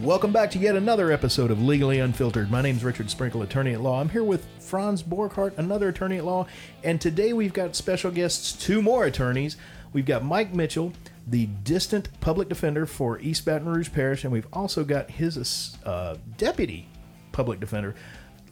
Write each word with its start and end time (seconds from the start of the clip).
Welcome 0.00 0.30
back 0.30 0.50
to 0.50 0.58
yet 0.58 0.76
another 0.76 1.10
episode 1.10 1.50
of 1.50 1.62
Legally 1.62 2.00
Unfiltered. 2.00 2.50
My 2.50 2.60
name 2.60 2.76
is 2.76 2.84
Richard 2.84 3.08
Sprinkle, 3.08 3.40
attorney 3.42 3.72
at 3.72 3.80
law. 3.80 3.98
I'm 4.00 4.10
here 4.10 4.24
with 4.24 4.46
Franz 4.60 5.02
Borghardt, 5.02 5.56
another 5.56 5.88
attorney 5.88 6.18
at 6.18 6.24
law, 6.24 6.46
and 6.84 7.00
today 7.00 7.32
we've 7.32 7.54
got 7.54 7.74
special 7.74 8.10
guests, 8.10 8.52
two 8.52 8.82
more 8.82 9.06
attorneys. 9.06 9.56
We've 9.94 10.04
got 10.04 10.22
Mike 10.22 10.52
Mitchell, 10.54 10.92
the 11.26 11.46
district 11.46 12.20
public 12.20 12.48
defender 12.50 12.84
for 12.84 13.18
East 13.20 13.46
Baton 13.46 13.68
Rouge 13.68 13.90
Parish, 13.90 14.22
and 14.24 14.32
we've 14.32 14.46
also 14.52 14.84
got 14.84 15.10
his 15.10 15.78
uh, 15.84 16.16
deputy 16.36 16.88
public 17.32 17.58
defender, 17.58 17.94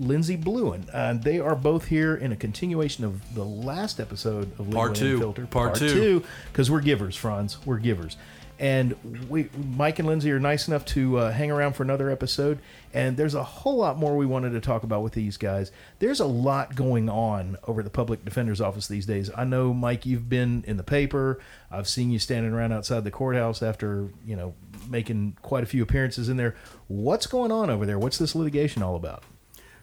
Lindsay 0.00 0.38
Blouin. 0.38 0.88
Uh, 0.95 1.12
they 1.12 1.38
are 1.40 1.54
both 1.54 1.86
here 1.86 2.14
in 2.16 2.32
a 2.32 2.36
continuation 2.36 3.04
of 3.04 3.34
the 3.34 3.45
last 3.45 4.00
episode 4.00 4.50
of 4.58 4.61
Legally 4.61 4.74
Part 4.74 4.95
two. 4.95 5.14
Unfiltered. 5.14 5.50
Part 5.50 5.74
two. 5.74 6.24
because 6.50 6.70
we're 6.70 6.80
givers, 6.80 7.16
Franz. 7.16 7.64
We're 7.66 7.79
givers. 7.79 8.16
And 8.59 9.29
we, 9.29 9.48
Mike 9.57 9.99
and 9.99 10.07
Lindsay 10.07 10.31
are 10.31 10.39
nice 10.39 10.68
enough 10.68 10.85
to 10.86 11.18
uh, 11.18 11.32
hang 11.32 11.50
around 11.50 11.72
for 11.72 11.82
another 11.82 12.08
episode. 12.08 12.61
And 12.93 13.17
there's 13.17 13.35
a 13.35 13.43
whole 13.43 13.77
lot 13.77 13.99
more 13.99 14.17
we 14.17 14.27
wanted 14.27 14.50
to 14.50 14.61
talk 14.61 14.85
about 14.85 15.03
with 15.03 15.13
these 15.13 15.36
guys. 15.36 15.72
There's 15.99 16.21
a 16.21 16.27
lot 16.27 16.77
going 16.77 17.08
on 17.08 17.57
over 17.67 17.82
the 17.82 17.90
public 17.90 18.25
defender's 18.25 18.61
office 18.61 18.86
these 18.86 19.07
days. 19.07 19.30
I 19.36 19.43
know, 19.44 19.75
Mike, 19.75 20.07
you've 20.07 20.29
been 20.29 20.63
in 20.68 20.77
the 20.77 20.85
paper. 20.85 21.40
I've 21.71 21.89
seen 21.89 22.13
you 22.13 22.21
standing 22.21 22.53
around 22.53 22.72
outside 22.72 23.03
the 23.03 23.11
courthouse 23.11 23.63
after 23.63 24.11
you 24.25 24.36
know 24.36 24.55
making 24.89 25.36
quite 25.43 25.64
a 25.64 25.66
few 25.66 25.82
appearances 25.82 26.29
in 26.29 26.36
there. 26.36 26.55
What's 26.86 27.27
going 27.27 27.50
on 27.50 27.71
over 27.71 27.85
there? 27.85 27.99
What's 27.99 28.18
this 28.18 28.36
litigation 28.36 28.82
all 28.82 28.94
about? 28.94 29.25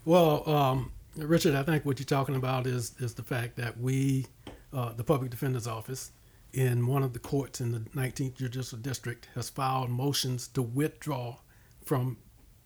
Well, 0.05 0.49
um, 0.49 0.91
Richard, 1.17 1.55
I 1.55 1.63
think 1.63 1.85
what 1.85 1.99
you're 1.99 2.05
talking 2.05 2.35
about 2.35 2.66
is 2.66 2.94
is 2.99 3.16
the 3.16 3.23
fact 3.23 3.58
that 3.58 3.77
we, 3.80 4.27
uh, 4.73 4.94
the 4.94 5.03
public 5.03 5.30
defender's 5.30 5.67
office, 5.67 6.11
in 6.53 6.87
one 6.87 7.03
of 7.03 7.13
the 7.13 7.19
courts 7.19 7.61
in 7.61 7.71
the 7.71 7.79
19th 7.79 8.35
judicial 8.35 8.77
district, 8.77 9.27
has 9.35 9.49
filed 9.49 9.89
motions 9.89 10.47
to 10.49 10.61
withdraw 10.61 11.37
from 11.83 12.17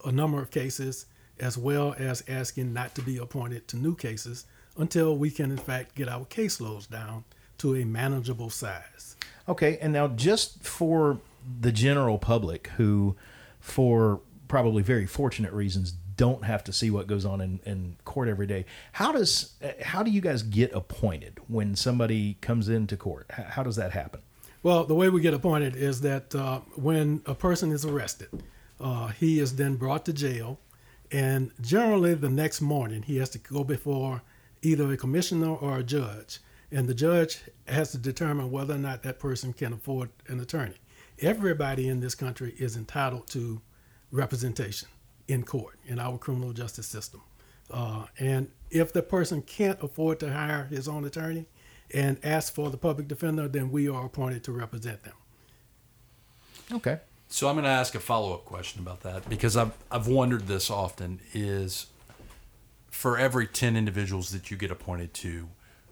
a 0.06 0.12
number 0.12 0.42
of 0.42 0.52
cases, 0.52 1.06
as 1.40 1.58
well 1.58 1.96
as 1.98 2.24
asking 2.28 2.74
not 2.74 2.96
to 2.96 3.02
be 3.02 3.18
appointed 3.18 3.68
to 3.68 3.78
new 3.78 3.96
cases 3.96 4.46
until 4.78 5.18
we 5.18 5.30
can, 5.30 5.52
in 5.52 5.58
fact, 5.58 5.96
get 5.96 6.10
our 6.10 6.26
caseloads 6.26 6.90
down 6.90 7.24
to 7.58 7.76
a 7.76 7.86
manageable 7.86 8.50
size. 8.50 9.16
Okay, 9.48 9.78
and 9.80 9.94
now 9.94 10.08
just 10.08 10.64
for 10.64 11.20
the 11.62 11.72
general 11.72 12.18
public 12.18 12.68
who, 12.78 13.16
for 13.60 14.20
probably 14.48 14.84
very 14.84 15.06
fortunate 15.06 15.54
reasons, 15.54 15.94
don't 16.18 16.44
have 16.46 16.64
to 16.66 16.74
see 16.74 16.90
what 16.90 17.08
goes 17.08 17.26
on 17.26 17.42
in, 17.42 17.60
in 17.66 17.98
court 18.06 18.28
every 18.28 18.48
day. 18.48 18.66
How 18.94 19.12
does 19.12 19.54
uh, 19.64 19.72
how 19.84 20.04
do 20.04 20.12
you 20.12 20.22
guys 20.22 20.44
get 20.44 20.74
appointed 20.74 21.40
when 21.48 21.76
somebody 21.76 22.38
comes 22.42 22.70
into 22.70 22.98
court? 22.98 23.30
How 23.32 23.64
does 23.64 23.76
that 23.76 23.92
happen? 23.92 24.22
Well, 24.64 24.84
the 24.86 24.96
way 24.96 25.10
we 25.10 25.22
get 25.22 25.34
appointed 25.34 25.76
is 25.76 26.02
that 26.02 26.34
uh, 26.34 26.62
when 26.76 27.22
a 27.26 27.36
person 27.36 27.72
is 27.72 27.86
arrested, 27.86 28.44
uh, 28.80 29.08
he 29.10 29.40
is 29.40 29.56
then 29.56 29.76
brought 29.76 30.06
to 30.06 30.14
jail, 30.14 30.60
and 31.12 31.52
generally 31.62 32.16
the 32.16 32.30
next 32.30 32.62
morning 32.62 33.04
he 33.04 33.18
has 33.18 33.30
to 33.32 33.38
go 33.38 33.64
before 33.64 34.24
either 34.62 34.92
a 34.92 34.98
commissioner 34.98 35.54
or 35.54 35.78
a 35.78 35.84
judge, 35.84 36.40
and 36.72 36.88
the 36.88 36.96
judge 36.96 37.42
has 37.68 37.92
to 37.92 37.98
determine 37.98 38.50
whether 38.50 38.74
or 38.74 38.80
not 38.80 39.04
that 39.04 39.20
person 39.20 39.54
can 39.54 39.74
afford 39.74 40.10
an 40.28 40.40
attorney. 40.40 40.76
Everybody 41.20 41.88
in 41.88 42.00
this 42.00 42.16
country 42.16 42.56
is 42.58 42.76
entitled 42.76 43.28
to 43.28 43.62
representation 44.12 44.90
in 45.28 45.44
court 45.44 45.80
in 45.86 46.00
our 46.00 46.18
criminal 46.18 46.54
justice 46.54 46.88
system, 46.88 47.22
uh, 47.72 48.06
and 48.20 48.50
if 48.70 48.94
the 48.94 49.02
person 49.02 49.42
can't 49.42 49.82
afford 49.82 50.20
to 50.20 50.32
hire 50.32 50.66
his 50.66 50.88
own 50.88 51.06
attorney, 51.06 51.46
and 51.94 52.18
ask 52.24 52.54
for 52.54 52.70
the 52.70 52.78
public 52.78 53.08
defender, 53.08 53.48
then 53.48 53.72
we 53.72 53.88
are 53.88 54.06
appointed 54.06 54.44
to 54.44 54.52
represent 54.52 55.04
them. 55.04 55.14
Okay. 56.72 57.00
So 57.28 57.48
I'm 57.48 57.56
going 57.56 57.66
to 57.66 57.70
ask 57.70 57.96
a 57.96 58.00
follow 58.00 58.34
up 58.34 58.46
question 58.46 58.82
about 58.82 59.02
that 59.02 59.28
because 59.30 59.58
I've 59.58 59.72
I've 59.92 60.08
wondered 60.08 60.48
this 60.48 60.70
often 60.70 61.20
is 61.34 61.88
for 62.90 63.18
every 63.18 63.48
10 63.48 63.76
individuals 63.76 64.30
that 64.32 64.52
you 64.52 64.58
get 64.58 64.72
appointed 64.72 65.14
to 65.16 65.50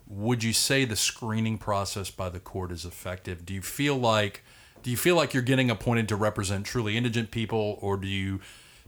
would 0.07 0.44
you 0.44 0.53
say 0.53 0.86
the 0.86 0.96
screening 0.96 1.57
process 1.57 2.09
by 2.09 2.30
the 2.30 2.40
court 2.40 2.72
is 2.72 2.86
effective 2.86 3.46
do 3.46 3.53
you 3.53 3.62
feel 3.62 3.97
like 3.97 4.41
do 4.84 4.91
you 4.91 4.96
feel 4.96 5.16
like 5.16 5.34
you're 5.34 5.44
getting 5.44 5.69
appointed 5.69 6.07
to 6.07 6.16
represent 6.16 6.66
truly 6.66 6.96
indigent 6.96 7.30
people 7.30 7.78
or 7.81 7.97
do 7.97 8.07
you 8.07 8.40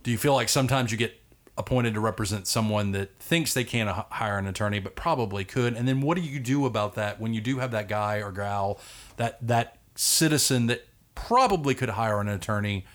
do 0.06 0.12
you 0.12 0.18
feel 0.20 0.36
like 0.36 0.48
sometimes 0.50 0.92
you 0.92 0.98
get 0.98 1.20
appointed 1.58 1.94
to 1.96 2.00
represent 2.00 2.46
someone 2.48 2.92
that 2.92 3.18
thinks 3.18 3.54
they 3.54 3.64
can't 3.64 3.90
hire 3.90 4.38
an 4.38 4.46
attorney 4.46 4.80
but 4.80 4.96
probably 4.96 5.44
could 5.44 5.74
and 5.74 5.88
then 5.88 6.00
what 6.02 6.16
do 6.16 6.22
you 6.22 6.40
do 6.40 6.66
about 6.66 6.94
that 6.96 7.20
when 7.20 7.34
you 7.34 7.42
do 7.42 7.58
have 7.60 7.72
that 7.72 7.88
guy 7.90 8.18
or 8.22 8.32
gal 8.32 8.80
that 9.18 9.38
that 9.46 9.78
citizen 9.96 10.68
that 10.68 10.86
probably 11.16 11.74
could 11.74 11.90
hire 11.90 12.20
an 12.22 12.28
attorney 12.28 12.86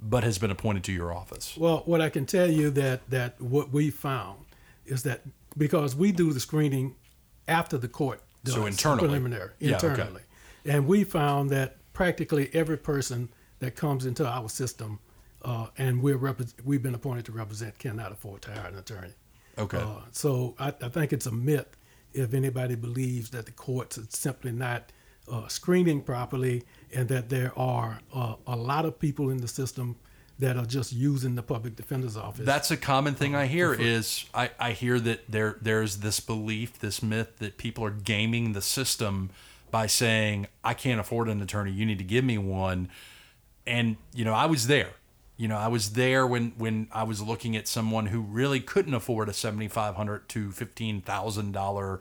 but 0.00 0.22
has 0.22 0.38
been 0.38 0.50
appointed 0.50 0.84
to 0.84 0.92
your 0.92 1.12
office 1.14 1.56
Well, 1.56 1.82
what 1.86 2.00
I 2.02 2.10
can 2.10 2.24
tell 2.26 2.50
you 2.50 2.70
that 2.70 3.08
that 3.10 3.40
what 3.40 3.72
we 3.72 3.90
found 3.90 4.44
is 4.84 5.02
that 5.04 5.22
because 5.56 5.96
we 5.96 6.12
do 6.12 6.32
the 6.32 6.40
screening 6.40 6.94
after 7.48 7.78
the 7.78 7.88
court 7.88 8.20
does 8.44 8.54
So 8.54 8.66
internally. 8.66 9.00
preliminary 9.08 9.50
Yeah, 9.58 9.76
okay. 9.76 9.88
internally, 9.88 10.22
and 10.66 10.86
we 10.86 11.04
found 11.04 11.48
that 11.50 11.76
practically 11.94 12.50
every 12.52 12.76
person 12.76 13.30
that 13.60 13.76
comes 13.76 14.04
into 14.04 14.26
our 14.26 14.50
system 14.50 14.98
uh, 15.44 15.66
and 15.78 16.02
we're 16.02 16.18
repre- 16.18 16.52
we've 16.64 16.82
been 16.82 16.94
appointed 16.94 17.24
to 17.26 17.32
represent 17.32 17.78
cannot 17.78 18.12
afford 18.12 18.42
to 18.42 18.52
hire 18.52 18.68
an 18.68 18.78
attorney. 18.78 19.12
okay 19.58 19.78
Uh, 19.78 20.00
so 20.10 20.54
I, 20.58 20.68
I 20.68 20.88
think 20.88 21.12
it's 21.12 21.26
a 21.26 21.32
myth 21.32 21.76
if 22.12 22.34
anybody 22.34 22.74
believes 22.74 23.30
that 23.30 23.46
the 23.46 23.52
courts 23.52 23.98
are 23.98 24.06
simply 24.08 24.52
not 24.52 24.92
uh, 25.30 25.48
screening 25.48 26.02
properly 26.02 26.62
and 26.94 27.08
that 27.08 27.28
there 27.28 27.52
are 27.56 28.00
uh, 28.14 28.34
a 28.46 28.56
lot 28.56 28.84
of 28.84 28.98
people 28.98 29.30
in 29.30 29.38
the 29.38 29.48
system 29.48 29.96
that 30.38 30.56
are 30.56 30.66
just 30.66 30.92
using 30.92 31.34
the 31.36 31.42
public 31.42 31.76
defender's 31.76 32.16
office. 32.16 32.44
That's 32.44 32.70
a 32.70 32.76
common 32.76 33.14
thing 33.14 33.34
I 33.34 33.46
hear 33.46 33.72
is 33.72 34.26
I, 34.34 34.50
I 34.58 34.72
hear 34.72 34.98
that 35.00 35.30
there 35.30 35.56
there's 35.62 35.98
this 35.98 36.18
belief, 36.20 36.78
this 36.80 37.02
myth 37.02 37.38
that 37.38 37.56
people 37.56 37.84
are 37.84 37.90
gaming 37.90 38.52
the 38.52 38.62
system 38.62 39.30
by 39.70 39.86
saying, 39.86 40.46
I 40.62 40.74
can't 40.74 41.00
afford 41.00 41.28
an 41.28 41.40
attorney, 41.40 41.72
you 41.72 41.86
need 41.86 41.98
to 41.98 42.04
give 42.04 42.24
me 42.24 42.38
one. 42.38 42.88
And, 43.66 43.96
you 44.14 44.24
know, 44.24 44.34
I 44.34 44.46
was 44.46 44.66
there. 44.66 44.90
You 45.36 45.48
know, 45.48 45.56
I 45.56 45.68
was 45.68 45.92
there 45.92 46.26
when 46.26 46.52
when 46.56 46.88
I 46.92 47.02
was 47.02 47.20
looking 47.20 47.56
at 47.56 47.66
someone 47.66 48.06
who 48.06 48.20
really 48.20 48.60
couldn't 48.60 48.94
afford 48.94 49.28
a 49.28 49.32
seventy 49.32 49.68
five 49.68 49.96
hundred 49.96 50.28
to 50.30 50.52
fifteen 50.52 51.00
thousand 51.00 51.52
dollar 51.52 52.00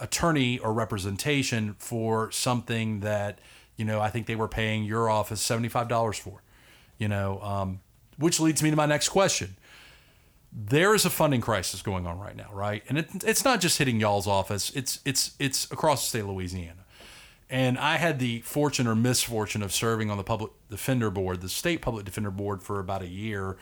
attorney 0.00 0.58
or 0.58 0.72
representation 0.72 1.74
for 1.78 2.30
something 2.30 3.00
that, 3.00 3.40
you 3.76 3.84
know, 3.84 4.00
I 4.00 4.10
think 4.10 4.26
they 4.26 4.36
were 4.36 4.48
paying 4.48 4.84
your 4.84 5.08
office 5.08 5.40
seventy 5.40 5.68
five 5.68 5.88
dollars 5.88 6.18
for 6.18 6.42
you 6.98 7.08
know, 7.08 7.40
um, 7.40 7.80
which 8.18 8.40
leads 8.40 8.62
me 8.62 8.70
to 8.70 8.76
my 8.76 8.86
next 8.86 9.08
question. 9.08 9.56
There 10.52 10.94
is 10.94 11.04
a 11.04 11.10
funding 11.10 11.40
crisis 11.40 11.82
going 11.82 12.06
on 12.06 12.18
right 12.18 12.36
now, 12.36 12.50
right? 12.52 12.82
And 12.88 12.98
it, 12.98 13.08
it's 13.24 13.44
not 13.44 13.60
just 13.60 13.78
hitting 13.78 14.00
y'all's 14.00 14.26
office; 14.26 14.70
it's 14.74 15.00
it's 15.04 15.32
it's 15.38 15.70
across 15.70 16.02
the 16.02 16.08
state 16.08 16.20
of 16.20 16.28
Louisiana. 16.28 16.84
And 17.50 17.78
I 17.78 17.96
had 17.96 18.18
the 18.18 18.40
fortune 18.42 18.86
or 18.86 18.94
misfortune 18.94 19.62
of 19.62 19.72
serving 19.72 20.10
on 20.10 20.18
the 20.18 20.24
public 20.24 20.52
defender 20.68 21.10
board, 21.10 21.40
the 21.40 21.48
state 21.48 21.80
public 21.80 22.04
defender 22.04 22.30
board, 22.30 22.62
for 22.62 22.78
about 22.78 23.02
a 23.02 23.08
year, 23.08 23.56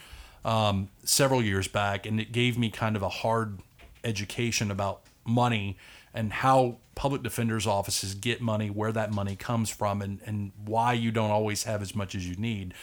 um, 0.44 0.88
several 1.04 1.42
years 1.42 1.68
back, 1.68 2.04
and 2.06 2.20
it 2.20 2.32
gave 2.32 2.58
me 2.58 2.70
kind 2.70 2.96
of 2.96 3.02
a 3.02 3.08
hard 3.08 3.60
education 4.02 4.70
about 4.70 5.02
money 5.24 5.76
and 6.12 6.32
how 6.32 6.78
public 6.94 7.22
defenders 7.22 7.66
offices 7.66 8.14
get 8.14 8.40
money, 8.40 8.70
where 8.70 8.90
that 8.90 9.12
money 9.12 9.36
comes 9.36 9.70
from, 9.70 10.00
and, 10.00 10.20
and 10.24 10.50
why 10.64 10.92
you 10.92 11.12
don't 11.12 11.30
always 11.30 11.64
have 11.64 11.82
as 11.82 11.94
much 11.94 12.14
as 12.14 12.26
you 12.28 12.34
need. 12.36 12.74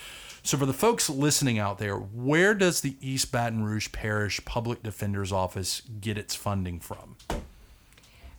So, 0.43 0.57
for 0.57 0.65
the 0.65 0.73
folks 0.73 1.09
listening 1.09 1.57
out 1.57 1.79
there, 1.79 1.95
where 1.95 2.53
does 2.53 2.81
the 2.81 2.95
East 3.01 3.31
Baton 3.31 3.63
Rouge 3.63 3.91
Parish 3.91 4.43
Public 4.45 4.83
Defender's 4.83 5.31
Office 5.31 5.81
get 5.99 6.17
its 6.17 6.35
funding 6.35 6.79
from? 6.79 7.15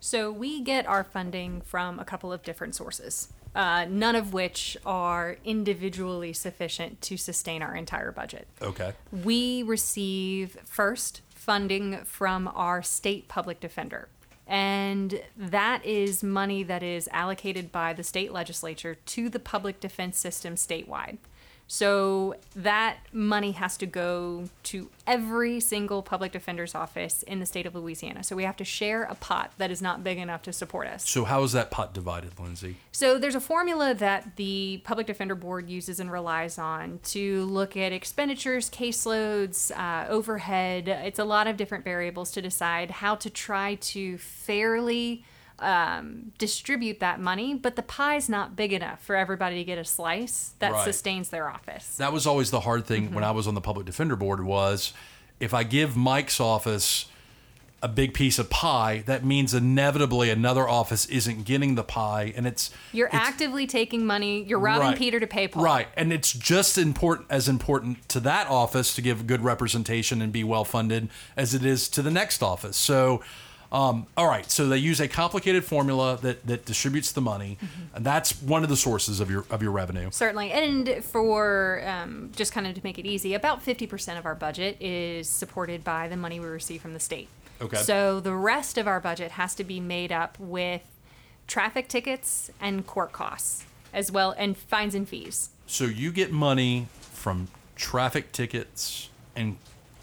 So 0.04 0.30
we 0.30 0.60
get 0.60 0.86
our 0.86 1.02
funding 1.02 1.62
from 1.62 1.98
a 1.98 2.04
couple 2.04 2.30
of 2.30 2.42
different 2.42 2.74
sources, 2.74 3.32
uh, 3.54 3.86
none 3.88 4.14
of 4.14 4.34
which 4.34 4.76
are 4.84 5.38
individually 5.46 6.34
sufficient 6.34 7.00
to 7.00 7.16
sustain 7.16 7.62
our 7.62 7.74
entire 7.74 8.12
budget. 8.12 8.46
Okay. 8.60 8.92
We 9.10 9.62
receive 9.62 10.58
first 10.62 11.22
funding 11.30 12.04
from 12.04 12.48
our 12.54 12.82
state 12.82 13.28
public 13.28 13.60
defender. 13.60 14.08
And 14.46 15.22
that 15.38 15.82
is 15.86 16.22
money 16.22 16.62
that 16.64 16.82
is 16.82 17.08
allocated 17.10 17.72
by 17.72 17.94
the 17.94 18.04
state 18.04 18.30
legislature 18.30 18.96
to 19.06 19.30
the 19.30 19.40
public 19.40 19.80
defense 19.80 20.18
system 20.18 20.56
statewide. 20.56 21.16
So 21.66 22.36
that 22.54 22.98
money 23.12 23.52
has 23.52 23.76
to 23.78 23.86
go 23.86 24.48
to 24.64 24.90
every 25.06 25.60
single 25.60 26.02
public 26.02 26.32
defender's 26.32 26.74
office 26.74 27.22
in 27.22 27.40
the 27.40 27.46
state 27.46 27.66
of 27.66 27.74
Louisiana. 27.74 28.22
So 28.22 28.36
we 28.36 28.44
have 28.44 28.56
to 28.58 28.64
share 28.64 29.04
a 29.04 29.14
pot 29.14 29.52
that 29.58 29.70
is 29.70 29.80
not 29.80 30.04
big 30.04 30.18
enough 30.18 30.42
to 30.42 30.52
support 30.52 30.86
us. 30.86 31.08
So, 31.08 31.24
how 31.24 31.42
is 31.42 31.52
that 31.52 31.70
pot 31.70 31.94
divided, 31.94 32.38
Lindsay? 32.38 32.76
So 32.92 33.18
there's 33.18 33.34
a 33.34 33.40
formula 33.40 33.94
that 33.94 34.36
the 34.36 34.82
Public 34.84 35.06
Defender 35.06 35.34
Board 35.34 35.68
uses 35.68 36.00
and 36.00 36.12
relies 36.12 36.58
on 36.58 37.00
to 37.04 37.44
look 37.44 37.76
at 37.76 37.92
expenditures, 37.92 38.70
caseloads, 38.70 39.70
uh, 39.76 40.08
overhead. 40.08 40.88
It's 40.88 41.18
a 41.18 41.24
lot 41.24 41.46
of 41.46 41.56
different 41.56 41.84
variables 41.84 42.30
to 42.32 42.42
decide 42.42 42.90
how 42.90 43.14
to 43.16 43.30
try 43.30 43.76
to 43.76 44.18
fairly 44.18 45.24
um, 45.58 46.32
distribute 46.38 47.00
that 47.00 47.20
money, 47.20 47.54
but 47.54 47.76
the 47.76 47.82
pie's 47.82 48.28
not 48.28 48.56
big 48.56 48.72
enough 48.72 49.02
for 49.04 49.14
everybody 49.16 49.56
to 49.56 49.64
get 49.64 49.78
a 49.78 49.84
slice 49.84 50.54
that 50.58 50.72
Right. 50.72 50.84
sustains 50.84 51.28
their 51.30 51.48
office. 51.48 51.96
that 51.96 52.12
was 52.12 52.26
always 52.26 52.50
the 52.50 52.60
hard 52.60 52.86
thing 52.86 53.12
when 53.14 53.24
I 53.24 53.30
was 53.30 53.46
on 53.46 53.54
the 53.54 53.60
public 53.60 53.86
defender 53.86 54.16
board 54.16 54.44
was 54.44 54.92
if 55.40 55.54
I 55.54 55.62
give 55.62 55.96
Mike's 55.96 56.40
office 56.40 57.06
a 57.82 57.88
big 57.88 58.14
piece 58.14 58.38
of 58.38 58.48
pie, 58.48 59.02
that 59.04 59.24
means 59.24 59.52
inevitably 59.52 60.30
another 60.30 60.66
office 60.66 61.04
isn't 61.06 61.44
getting 61.44 61.74
the 61.74 61.84
pie, 61.84 62.32
and 62.34 62.46
it's 62.46 62.70
You're 62.92 63.08
it's- 63.08 63.28
actively 63.28 63.66
taking 63.66 64.06
money. 64.06 64.42
You're 64.42 64.58
robbing 64.58 64.88
Right. 64.88 64.98
Peter 64.98 65.20
to 65.20 65.26
pay 65.26 65.48
Paul. 65.48 65.62
Right, 65.62 65.88
and 65.94 66.10
it's 66.10 66.32
just 66.32 66.78
important 66.78 67.26
as 67.30 67.46
important 67.46 68.08
to 68.08 68.20
that 68.20 68.48
office 68.48 68.94
to 68.94 69.02
give 69.02 69.26
good 69.26 69.42
representation 69.44 70.22
and 70.22 70.32
be 70.32 70.42
well 70.44 70.64
funded 70.64 71.10
as 71.36 71.52
it 71.52 71.62
is 71.64 71.88
to 71.90 72.00
the 72.00 72.10
next 72.10 72.42
office. 72.42 72.76
So, 72.78 73.22
um, 73.72 74.06
all 74.16 74.26
right, 74.28 74.48
so 74.50 74.68
they 74.68 74.78
use 74.78 75.00
a 75.00 75.08
complicated 75.08 75.64
formula 75.64 76.18
that 76.22 76.46
that 76.46 76.64
distributes 76.64 77.12
the 77.12 77.20
money, 77.20 77.58
Mm-hmm. 77.60 77.96
and 77.96 78.04
that's 78.06 78.40
one 78.42 78.62
of 78.62 78.68
the 78.68 78.76
sources 78.76 79.20
of 79.20 79.30
your 79.30 79.44
of 79.50 79.62
your 79.62 79.72
revenue. 79.72 80.08
Certainly. 80.12 80.52
And 80.52 81.02
for 81.04 81.82
um, 81.86 82.30
just 82.36 82.52
kind 82.52 82.66
of 82.66 82.74
to 82.74 82.80
make 82.84 82.98
it 82.98 83.06
easy, 83.06 83.34
about 83.34 83.64
50% 83.64 84.18
of 84.18 84.26
our 84.26 84.34
budget 84.34 84.76
is 84.80 85.28
supported 85.28 85.82
by 85.84 86.08
the 86.08 86.16
money 86.16 86.38
we 86.40 86.46
receive 86.46 86.82
from 86.82 86.92
the 86.94 87.00
state. 87.00 87.28
Okay. 87.60 87.76
So 87.78 88.20
the 88.20 88.34
rest 88.34 88.78
of 88.78 88.86
our 88.86 89.00
budget 89.00 89.32
has 89.32 89.54
to 89.56 89.64
be 89.64 89.80
made 89.80 90.10
up 90.12 90.38
with 90.38 90.82
traffic 91.46 91.88
tickets 91.88 92.50
and 92.60 92.86
court 92.86 93.12
costs, 93.12 93.64
as 93.92 94.10
well, 94.10 94.34
and 94.36 94.56
fines 94.56 94.94
and 94.94 95.08
fees. 95.08 95.50
So 95.66 95.84
you 95.84 96.10
get 96.12 96.30
money 96.32 96.88
from 97.12 97.48
traffic 97.76 98.32
tickets 98.32 99.08
and 99.36 99.56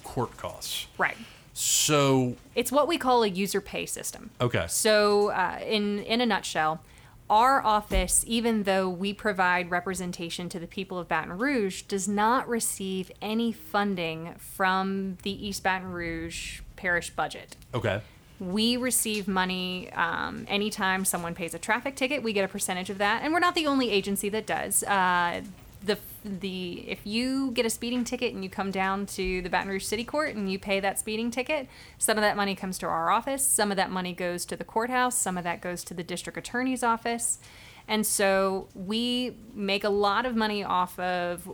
court 0.04 0.36
costs. 0.38 0.88
Right. 0.98 1.18
So 1.62 2.36
It's 2.56 2.72
what 2.72 2.88
we 2.88 2.98
call 2.98 3.22
a 3.24 3.28
user 3.28 3.62
pay 3.62 3.86
system. 3.86 4.32
okay, 4.42 4.66
So, 4.68 5.30
uh, 5.30 5.60
in 5.66 6.00
in 6.00 6.20
a 6.20 6.26
nutshell, 6.26 6.82
our 7.30 7.64
office, 7.64 8.26
even 8.28 8.64
though 8.64 8.90
we 8.90 9.14
provide 9.14 9.70
representation 9.72 10.50
to 10.50 10.60
the 10.60 10.68
people 10.68 10.98
of 10.98 11.08
Baton 11.08 11.38
Rouge, 11.38 11.84
does 11.84 12.08
not 12.08 12.50
receive 12.50 13.12
any 13.22 13.52
funding 13.54 14.34
from 14.38 15.18
the 15.22 15.48
East 15.48 15.62
Baton 15.64 15.92
Rouge 15.92 16.62
parish 16.76 17.12
budget. 17.12 17.56
okay, 17.76 18.02
We 18.40 18.76
receive 18.76 19.28
money 19.28 19.92
um, 19.94 20.46
anytime 20.50 21.06
someone 21.06 21.36
pays 21.36 21.54
a 21.54 21.60
traffic 21.60 21.96
ticket. 21.96 22.24
We 22.24 22.34
get 22.34 22.44
a 22.44 22.48
percentage 22.48 22.90
of 22.90 22.98
that, 22.98 23.22
and 23.24 23.32
we're 23.34 23.40
not 23.40 23.54
the 23.56 23.68
only 23.68 23.92
agency 23.92 24.30
that 24.30 24.48
does. 24.48 24.82
Uh, 24.84 25.42
the 25.86 25.98
the 26.24 26.86
if 26.88 27.06
you 27.06 27.52
get 27.52 27.66
a 27.66 27.70
speeding 27.70 28.04
ticket 28.04 28.34
and 28.34 28.44
you 28.44 28.50
come 28.50 28.72
down 28.72 29.06
to 29.08 29.42
the 29.42 29.50
Baton 29.50 29.70
Rouge 29.70 29.84
City 29.84 30.04
Court 30.04 30.36
and 30.36 30.52
you 30.52 30.60
pay 30.60 30.80
that 30.80 31.00
speeding 31.00 31.32
ticket, 31.32 31.68
some 31.98 32.18
of 32.18 32.22
that 32.22 32.36
money 32.36 32.56
comes 32.56 32.78
to 32.80 32.86
our 32.88 33.10
office. 33.10 33.46
Some 33.46 33.72
of 33.72 33.78
that 33.78 33.92
money 33.92 34.14
goes 34.14 34.46
to 34.46 34.56
the 34.56 34.64
courthouse. 34.64 35.18
Some 35.18 35.38
of 35.38 35.44
that 35.44 35.62
goes 35.62 35.84
to 35.86 35.94
the 35.94 36.04
district 36.04 36.38
attorney's 36.38 36.84
office, 36.84 37.40
and 37.88 38.06
so 38.06 38.68
we 38.76 39.36
make 39.54 39.84
a 39.84 39.90
lot 39.90 40.26
of 40.26 40.36
money 40.36 40.64
off 40.64 40.98
of 41.00 41.50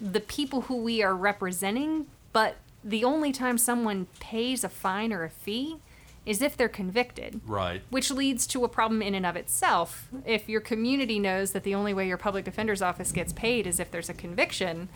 the 0.00 0.20
people 0.20 0.62
who 0.62 0.76
we 0.76 1.02
are 1.02 1.14
representing, 1.14 2.06
but 2.32 2.56
the 2.84 3.02
only 3.02 3.32
time 3.32 3.58
someone 3.58 4.06
pays 4.20 4.62
a 4.62 4.68
fine 4.68 5.12
or 5.12 5.24
a 5.24 5.30
fee 5.30 5.78
is 6.26 6.42
if 6.42 6.56
they're 6.56 6.68
convicted. 6.68 7.40
right. 7.46 7.80
Which 7.90 8.10
leads 8.10 8.46
to 8.48 8.64
a 8.64 8.68
problem 8.68 9.00
in 9.00 9.14
and 9.14 9.24
of 9.24 9.36
itself. 9.36 10.08
If 10.26 10.48
your 10.48 10.60
community 10.60 11.18
knows 11.18 11.52
that 11.52 11.62
the 11.62 11.74
only 11.74 11.94
way 11.94 12.06
your 12.08 12.16
public 12.18 12.44
defender's 12.44 12.82
office 12.82 13.12
gets 13.12 13.32
paid 13.32 13.66
is 13.66 13.78
if 13.80 13.90
there's 13.90 14.08
a 14.10 14.14
conviction, 14.14 14.88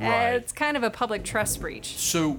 uh, 0.00 0.04
Right. 0.04 0.28
it's 0.34 0.52
kind 0.52 0.76
of 0.76 0.82
a 0.82 0.90
public 0.90 1.24
trust 1.24 1.60
breach. 1.60 1.96
So 1.96 2.38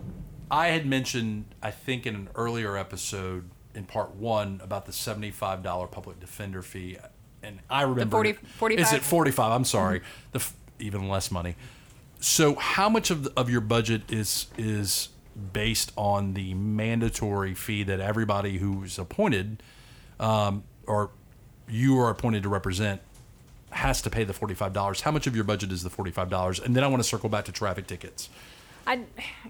I 0.51 0.67
had 0.67 0.85
mentioned, 0.85 1.45
I 1.63 1.71
think 1.71 2.05
in 2.05 2.13
an 2.15 2.29
earlier 2.35 2.77
episode 2.77 3.49
in 3.73 3.85
part 3.85 4.15
one 4.15 4.61
about 4.63 4.85
the 4.85 4.93
seventy-five 4.93 5.61
dollar 5.63 5.87
public 5.87 6.19
defender 6.19 6.61
fee, 6.61 6.97
and 7.43 7.59
I 7.69 7.81
remember 7.81 8.11
40 8.17 8.33
45? 8.33 8.85
Is 8.85 8.93
it 8.93 9.01
forty-five? 9.03 9.51
I'm 9.51 9.65
sorry, 9.65 10.01
the 10.31 10.39
f- 10.39 10.53
even 10.79 11.09
less 11.09 11.29
money. 11.31 11.55
So 12.19 12.55
how 12.55 12.87
much 12.89 13.09
of 13.11 13.23
the, 13.23 13.33
of 13.35 13.49
your 13.49 13.59
budget 13.61 14.03
is 14.11 14.47
is 14.57 15.09
based 15.53 15.91
on 15.95 16.33
the 16.33 16.53
mandatory 16.53 17.53
fee 17.53 17.83
that 17.83 17.99
everybody 17.99 18.57
who's 18.57 18.97
appointed, 18.97 19.61
um, 20.19 20.63
or 20.87 21.09
you 21.67 21.99
are 21.99 22.09
appointed 22.09 22.43
to 22.43 22.49
represent, 22.49 23.01
has 23.71 24.01
to 24.01 24.09
pay 24.09 24.23
the 24.23 24.33
forty-five 24.33 24.71
dollars? 24.71 25.01
How 25.01 25.11
much 25.11 25.27
of 25.27 25.35
your 25.35 25.43
budget 25.43 25.71
is 25.71 25.83
the 25.83 25.89
forty-five 25.89 26.29
dollars? 26.29 26.59
And 26.59 26.75
then 26.75 26.83
I 26.83 26.87
want 26.87 27.03
to 27.03 27.07
circle 27.07 27.29
back 27.29 27.45
to 27.45 27.51
traffic 27.51 27.87
tickets. 27.87 28.29
I, 28.87 29.01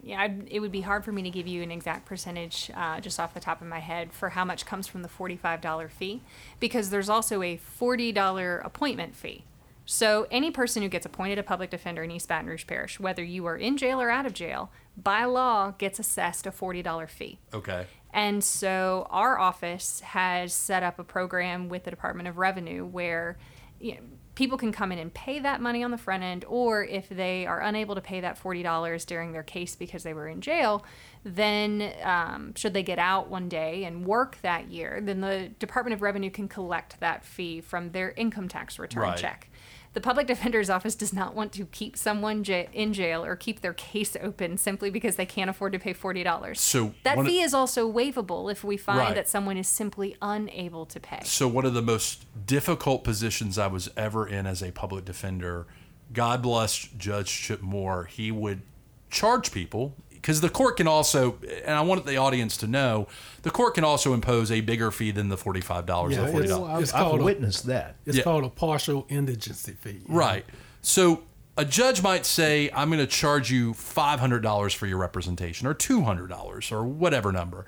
yeah, 0.02 0.22
I'd, 0.22 0.48
it 0.50 0.62
would 0.62 0.72
be 0.72 0.80
hard 0.82 1.04
for 1.04 1.12
me 1.12 1.22
to 1.24 1.30
give 1.30 1.46
you 1.46 1.62
an 1.62 1.70
exact 1.70 2.06
percentage 2.06 2.72
uh, 2.74 3.02
just 3.02 3.20
off 3.20 3.34
the 3.34 3.42
top 3.42 3.62
of 3.62 3.68
my 3.68 3.80
head 3.80 4.14
for 4.14 4.30
how 4.30 4.46
much 4.46 4.66
comes 4.66 4.88
from 4.88 5.02
the 5.02 5.10
forty-five 5.10 5.62
dollar 5.62 5.90
fee, 5.90 6.22
because 6.60 6.90
there's 6.90 7.10
also 7.10 7.42
a 7.42 7.58
forty 7.58 8.12
dollar 8.12 8.60
appointment 8.60 9.16
fee. 9.16 9.44
So 9.86 10.26
any 10.32 10.50
person 10.50 10.82
who 10.82 10.90
gets 10.90 11.06
appointed 11.06 11.38
a 11.38 11.44
public 11.44 11.70
defender 11.70 12.02
in 12.02 12.10
East 12.10 12.28
Baton 12.28 12.48
Rouge 12.48 12.66
Parish, 12.66 13.00
whether 13.00 13.24
you 13.24 13.46
are 13.46 13.58
in 13.58 13.78
jail 13.78 14.02
or 14.02 14.10
out 14.10 14.26
of 14.26 14.34
jail, 14.34 14.72
by 14.97 15.25
law 15.25 15.71
gets 15.77 16.00
assessed 16.00 16.45
a 16.47 16.51
forty 16.51 16.81
dollar 16.81 17.07
fee. 17.07 17.39
Okay. 17.53 17.86
And 18.13 18.42
so 18.44 19.07
our 19.09 19.38
office 19.38 20.00
has 20.00 20.53
set 20.53 20.83
up 20.83 21.00
a 21.00 21.03
program 21.03 21.68
with 21.68 21.83
the 21.83 21.92
Department 21.92 22.30
of 22.30 22.38
Revenue 22.38 22.86
where 22.86 23.38
you 23.80 23.95
know, 23.95 24.00
people 24.36 24.57
can 24.57 24.71
come 24.71 24.94
in 24.94 25.00
and 25.00 25.13
pay 25.13 25.38
that 25.39 25.59
money 25.59 25.83
on 25.83 25.92
the 25.92 25.97
front 25.97 26.24
end, 26.24 26.45
or 26.47 26.86
if 26.86 27.09
they 27.09 27.45
are 27.45 27.59
unable 27.62 27.94
to 27.94 28.00
pay 28.01 28.21
that 28.21 28.42
$40 28.42 29.06
during 29.06 29.33
their 29.33 29.44
case 29.44 29.75
because 29.75 30.03
they 30.03 30.13
were 30.13 30.30
in 30.30 30.39
jail, 30.39 30.86
then 31.25 31.91
um, 32.03 32.53
should 32.56 32.74
they 32.74 32.83
get 32.83 33.00
out 33.00 33.30
one 33.30 33.50
day 33.50 33.83
and 33.83 34.06
work 34.06 34.38
that 34.44 34.69
year, 34.69 35.01
then 35.01 35.19
the 35.19 35.50
Department 35.59 35.94
of 35.94 36.01
Revenue 36.01 36.30
can 36.30 36.48
collect 36.48 37.00
that 37.01 37.25
fee 37.25 37.59
from 37.59 37.91
their 37.91 38.12
income 38.12 38.48
tax 38.48 38.80
return 38.80 39.03
Right. 39.03 39.18
check. 39.18 39.50
The 39.95 40.01
public 40.01 40.27
defender's 40.27 40.69
office 40.69 40.94
does 40.94 41.13
not 41.13 41.36
want 41.36 41.53
to 41.53 41.65
keep 41.68 41.95
someone 41.95 42.44
ja- 42.44 42.65
in 42.74 42.92
jail 42.92 43.24
or 43.24 43.38
keep 43.38 43.62
their 43.62 43.74
case 43.74 44.18
open 44.21 44.57
simply 44.57 44.89
because 44.89 45.15
they 45.15 45.25
can't 45.25 45.50
afford 45.50 45.71
to 45.71 45.80
pay 45.80 45.94
$40. 45.94 46.57
So 46.57 46.94
That 47.03 47.15
one 47.15 47.25
of- 47.25 47.31
fee 47.31 47.39
is 47.42 47.53
also 47.53 47.89
waivable 47.92 48.51
if 48.51 48.62
we 48.62 48.75
find 48.75 49.00
Right. 49.00 49.15
that 49.15 49.30
someone 49.30 49.56
is 49.56 49.69
simply 49.69 50.18
unable 50.21 50.86
to 50.88 51.00
pay. 51.00 51.21
So 51.24 51.47
one 51.47 51.65
of 51.65 51.74
the 51.74 51.81
most 51.81 52.25
difficult 52.45 53.06
positions 53.06 53.57
I 53.57 53.68
was 53.68 53.89
ever 53.95 54.27
in 54.27 54.45
as 54.45 54.62
a 54.62 54.71
public 54.71 55.06
defender, 55.06 55.65
God 56.12 56.41
bless 56.41 56.75
Judge 56.77 57.30
Chip 57.31 57.62
Moore, 57.62 58.03
he 58.12 58.31
would 58.31 58.63
charge 59.09 59.53
people 59.53 59.95
because 60.25 60.42
the 60.42 60.50
court 60.50 60.77
can 60.77 60.88
also, 60.88 61.38
and 61.66 61.75
I 61.75 61.81
want 61.81 62.04
the 62.07 62.18
audience 62.18 62.57
to 62.57 62.68
know, 62.68 63.07
the 63.44 63.51
court 63.51 63.75
can 63.75 63.83
also 63.83 64.12
impose 64.16 64.50
a 64.50 64.60
bigger 64.62 64.89
fee 64.89 65.12
than 65.12 65.30
the 65.30 65.38
forty-five 65.38 65.86
dollars 65.86 66.16
Yeah, 66.16 66.24
or 66.24 66.31
forty 66.31 66.48
dollars. 66.48 66.72
I've, 66.72 66.81
It's 66.81 66.94
I've 66.95 67.01
called 67.04 67.22
a- 67.22 67.24
witnessed 67.24 67.68
that. 67.68 67.98
It's 68.07 68.18
Yeah. 68.18 68.24
called 68.24 68.44
a 68.44 68.50
partial 68.50 69.06
indigency 69.07 69.74
fee. 69.74 70.01
Right. 70.07 70.44
So 70.81 71.22
a 71.57 71.63
judge 71.63 72.01
might 72.01 72.25
say, 72.25 72.72
I'm 72.74 72.89
going 72.89 73.00
to 73.00 73.05
charge 73.08 73.51
you 73.51 73.74
$500 73.74 74.74
for 74.75 74.88
your 74.88 74.98
representation 74.98 75.67
or 75.67 75.75
$200 75.75 76.72
or 76.72 76.84
whatever 76.86 77.32
number. 77.32 77.65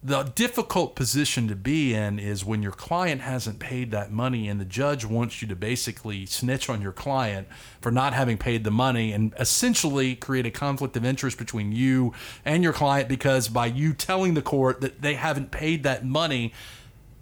The 0.00 0.22
difficult 0.22 0.94
position 0.94 1.48
to 1.48 1.56
be 1.56 1.92
in 1.92 2.20
is 2.20 2.44
when 2.44 2.62
your 2.62 2.70
client 2.70 3.20
hasn't 3.22 3.58
paid 3.58 3.90
that 3.90 4.12
money 4.12 4.48
and 4.48 4.60
the 4.60 4.64
judge 4.64 5.04
wants 5.04 5.42
you 5.42 5.48
to 5.48 5.56
basically 5.56 6.24
snitch 6.24 6.68
on 6.68 6.80
your 6.80 6.92
client 6.92 7.48
for 7.80 7.90
not 7.90 8.12
having 8.12 8.38
paid 8.38 8.62
the 8.62 8.70
money 8.70 9.12
and 9.12 9.34
essentially 9.40 10.14
create 10.14 10.46
a 10.46 10.52
conflict 10.52 10.96
of 10.96 11.04
interest 11.04 11.36
between 11.36 11.72
you 11.72 12.12
and 12.44 12.62
your 12.62 12.72
client 12.72 13.08
because 13.08 13.48
by 13.48 13.66
you 13.66 13.92
telling 13.92 14.34
the 14.34 14.42
court 14.42 14.80
that 14.82 15.02
they 15.02 15.14
haven't 15.14 15.50
paid 15.50 15.82
that 15.82 16.04
money, 16.04 16.52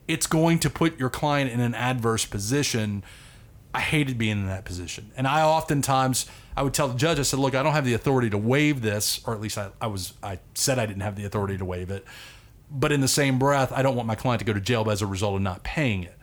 it's 0.07 0.27
going 0.27 0.59
to 0.59 0.69
put 0.69 0.99
your 0.99 1.09
client 1.09 1.51
in 1.51 1.61
an 1.61 1.75
adverse 1.75 2.27
position. 2.27 3.03
I 3.73 3.81
hated 3.81 4.19
being 4.19 4.33
in 4.33 4.47
that 4.49 4.67
position. 4.67 5.13
And 5.17 5.27
I 5.27 5.43
oftentimes 5.43 6.27
I 6.55 6.63
would 6.63 6.75
tell 6.75 6.89
the 6.89 6.99
judge, 6.99 7.19
I 7.19 7.23
said, 7.23 7.39
look, 7.39 7.55
I 7.55 7.63
don't 7.63 7.73
have 7.73 7.87
the 7.87 7.95
authority 7.95 8.29
to 8.31 8.39
waive 8.39 8.83
this, 8.83 9.21
or 9.27 9.33
at 9.33 9.41
least 9.41 9.57
I, 9.57 9.71
I 9.81 9.87
was 9.87 10.13
I 10.23 10.41
said 10.53 10.79
I 10.79 10.85
didn't 10.85 11.03
have 11.03 11.17
the 11.17 11.25
authority 11.25 11.57
to 11.57 11.65
waive 11.65 11.91
it. 11.91 12.05
But 12.71 12.93
in 12.93 13.01
the 13.01 13.09
same 13.09 13.39
breath, 13.39 13.73
I 13.73 13.83
don't 13.83 13.95
want 13.97 14.07
my 14.09 14.15
client 14.17 14.41
to 14.41 14.45
go 14.45 14.53
to 14.53 14.61
jail 14.61 14.91
as 14.91 15.03
a 15.03 15.07
result 15.07 15.37
of 15.37 15.43
not 15.43 15.63
paying 15.63 16.03
it. 16.03 16.15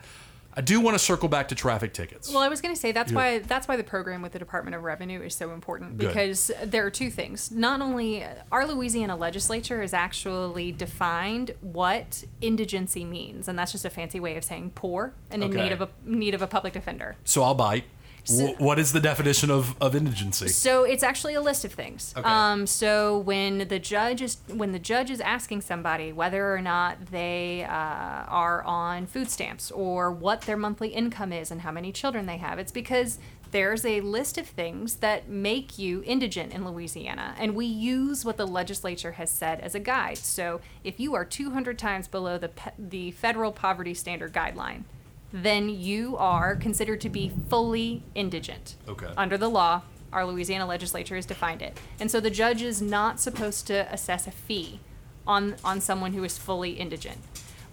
I 0.56 0.62
do 0.62 0.80
want 0.80 0.94
to 0.94 1.00
circle 1.00 1.30
back 1.30 1.48
to 1.48 1.56
traffic 1.56 1.94
tickets. 1.94 2.30
Well, 2.32 2.44
I 2.44 2.48
was 2.48 2.62
going 2.62 2.76
to 2.76 2.80
say 2.80 2.92
that's 2.92 3.12
why 3.12 3.40
that's 3.40 3.68
why 3.68 3.76
the 3.76 3.84
program 3.84 4.22
with 4.22 4.34
the 4.34 4.40
Department 4.40 4.76
of 4.76 4.84
Revenue 4.84 5.20
is 5.22 5.34
so 5.34 5.50
important 5.52 5.98
Good. 5.98 6.10
because 6.10 6.52
there 6.64 6.86
are 6.86 6.92
two 6.92 7.10
things. 7.10 7.50
Not 7.50 7.82
only 7.82 8.24
our 8.52 8.68
Louisiana 8.68 9.16
legislature 9.16 9.82
has 9.82 9.96
actually 9.96 10.72
defined 10.72 11.56
what 11.62 12.24
indigency 12.40 13.04
means, 13.04 13.48
and 13.48 13.58
that's 13.58 13.72
just 13.72 13.84
a 13.84 13.90
fancy 13.90 14.20
way 14.20 14.36
of 14.38 14.44
saying 14.44 14.74
poor 14.76 15.14
and 15.32 15.44
in 15.44 15.50
Okay. 15.50 15.64
need 15.64 15.72
of 15.72 15.82
a 15.82 15.90
need 16.06 16.36
of 16.36 16.44
a 16.44 16.48
public 16.48 16.74
defender. 16.74 17.16
so 17.24 17.42
I'll 17.42 17.56
bite. 17.56 17.86
Wh- 18.30 18.60
what 18.60 18.80
is 18.80 18.94
the 18.94 19.00
definition 19.00 19.52
of, 19.52 19.76
of 19.82 19.96
indigency? 19.96 20.48
So 20.48 20.84
it's 20.84 21.04
actually 21.04 21.34
a 21.34 21.42
list 21.42 21.66
of 21.66 21.74
things. 21.74 22.14
Okay. 22.16 22.28
Um, 22.28 22.66
so 22.68 23.18
when 23.18 23.68
the 23.68 23.80
judge 23.80 24.22
is 24.22 24.38
when 24.48 24.72
the 24.72 24.80
judge 24.80 25.10
is 25.10 25.20
asking 25.20 25.62
somebody 25.62 26.12
whether 26.14 26.54
or 26.54 26.62
not 26.62 27.08
they 27.08 27.64
uh, 27.64 27.70
are 27.72 28.64
on 28.64 29.06
food 29.06 29.30
stamps 29.30 29.72
or 29.72 30.12
what 30.12 30.42
their 30.42 30.58
monthly 30.58 30.90
income 30.90 31.34
is 31.34 31.52
and 31.52 31.62
how 31.62 31.72
many 31.72 31.92
children 31.92 32.26
they 32.26 32.38
have, 32.38 32.60
it's 32.60 32.72
because 32.72 33.20
there's 33.52 33.86
a 33.86 34.02
list 34.02 34.40
of 34.40 34.48
things 34.48 34.96
that 34.96 35.30
make 35.30 35.78
you 35.78 36.02
indigent 36.08 36.54
in 36.54 36.66
Louisiana, 36.66 37.36
and 37.38 37.56
we 37.56 37.68
use 37.68 38.26
what 38.26 38.36
the 38.36 38.48
legislature 38.48 39.12
has 39.12 39.30
said 39.30 39.60
as 39.60 39.76
a 39.76 39.80
guide. 39.80 40.18
So 40.18 40.60
if 40.84 41.00
you 41.00 41.14
are 41.14 41.24
200 41.24 41.78
times 41.78 42.08
below 42.08 42.40
the 42.40 42.50
pe- 42.50 42.72
the 42.80 43.12
federal 43.12 43.52
poverty 43.52 43.94
standard 43.94 44.34
guideline, 44.34 44.86
then 45.34 45.68
you 45.68 46.16
are 46.18 46.56
considered 46.56 47.02
to 47.02 47.10
be 47.10 47.32
fully 47.50 48.04
indigent. 48.14 48.76
Okay. 48.88 49.10
Under 49.18 49.38
the 49.38 49.50
law, 49.50 49.82
our 50.14 50.26
Louisiana 50.26 50.68
legislature 50.68 51.16
has 51.16 51.26
defined 51.26 51.64
it. 51.64 51.76
And 52.00 52.12
so 52.12 52.20
the 52.20 52.30
judge 52.30 52.62
is 52.62 52.82
not 52.82 53.20
supposed 53.20 53.66
to 53.68 53.92
assess 53.92 54.28
a 54.28 54.32
fee 54.32 54.80
on, 55.26 55.56
on 55.66 55.82
someone 55.82 56.14
who 56.14 56.24
is 56.24 56.38
fully 56.38 56.74
indigent. 56.74 57.18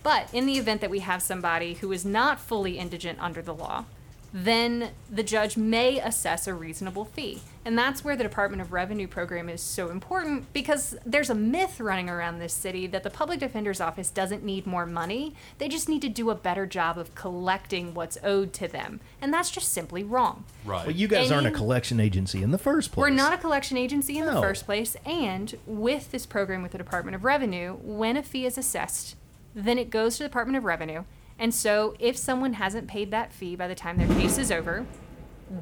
But 0.02 0.32
in 0.32 0.46
the 0.46 0.56
event 0.56 0.80
that 0.80 0.88
we 0.88 1.00
have 1.00 1.20
somebody 1.20 1.74
who 1.74 1.92
is 1.92 2.04
not 2.04 2.40
fully 2.40 2.78
indigent 2.78 3.20
under 3.20 3.42
the 3.42 3.54
law, 3.54 3.84
then 4.32 4.90
the 5.10 5.22
judge 5.22 5.56
may 5.56 5.98
assess 5.98 6.46
a 6.46 6.54
reasonable 6.54 7.04
fee. 7.04 7.42
And 7.64 7.76
that's 7.76 8.02
where 8.04 8.16
the 8.16 8.22
Department 8.22 8.62
of 8.62 8.72
Revenue 8.72 9.06
program 9.06 9.48
is 9.48 9.60
so 9.60 9.90
important 9.90 10.50
because 10.52 10.96
there's 11.04 11.28
a 11.28 11.34
myth 11.34 11.78
running 11.78 12.08
around 12.08 12.38
this 12.38 12.54
city 12.54 12.86
that 12.86 13.02
the 13.02 13.10
public 13.10 13.40
defender's 13.40 13.80
office 13.80 14.08
doesn't 14.08 14.42
need 14.42 14.66
more 14.66 14.86
money. 14.86 15.34
They 15.58 15.68
just 15.68 15.88
need 15.88 16.00
to 16.02 16.08
do 16.08 16.30
a 16.30 16.34
better 16.34 16.64
job 16.64 16.96
of 16.96 17.14
collecting 17.14 17.92
what's 17.92 18.16
owed 18.22 18.52
to 18.54 18.68
them. 18.68 19.00
And 19.20 19.34
that's 19.34 19.50
just 19.50 19.72
simply 19.72 20.02
wrong. 20.04 20.44
Right. 20.64 20.86
Well, 20.86 20.96
you 20.96 21.06
guys 21.08 21.30
aren't 21.30 21.48
a 21.48 21.50
collection 21.50 22.00
agency 22.00 22.42
in 22.42 22.50
the 22.50 22.58
first 22.58 22.92
place. 22.92 23.02
We're 23.02 23.10
not 23.10 23.34
a 23.34 23.38
collection 23.38 23.76
agency 23.76 24.16
in 24.18 24.24
No. 24.26 24.34
the 24.36 24.40
first 24.40 24.64
place, 24.64 24.96
and 25.04 25.54
with 25.66 26.12
this 26.12 26.24
program 26.24 26.62
with 26.62 26.72
the 26.72 26.78
Department 26.78 27.14
of 27.14 27.24
Revenue, 27.24 27.74
when 27.82 28.16
a 28.16 28.22
fee 28.22 28.46
is 28.46 28.56
assessed, 28.56 29.16
then 29.54 29.76
it 29.76 29.90
goes 29.90 30.16
to 30.16 30.22
the 30.22 30.28
Department 30.28 30.56
of 30.56 30.64
Revenue. 30.64 31.04
And 31.40 31.54
so 31.54 31.94
if 31.98 32.16
someone 32.18 32.52
hasn't 32.52 32.86
paid 32.86 33.10
that 33.10 33.32
fee 33.32 33.56
by 33.56 33.66
the 33.66 33.74
time 33.74 33.96
their 33.96 34.06
case 34.06 34.36
is 34.36 34.52
over, 34.52 34.86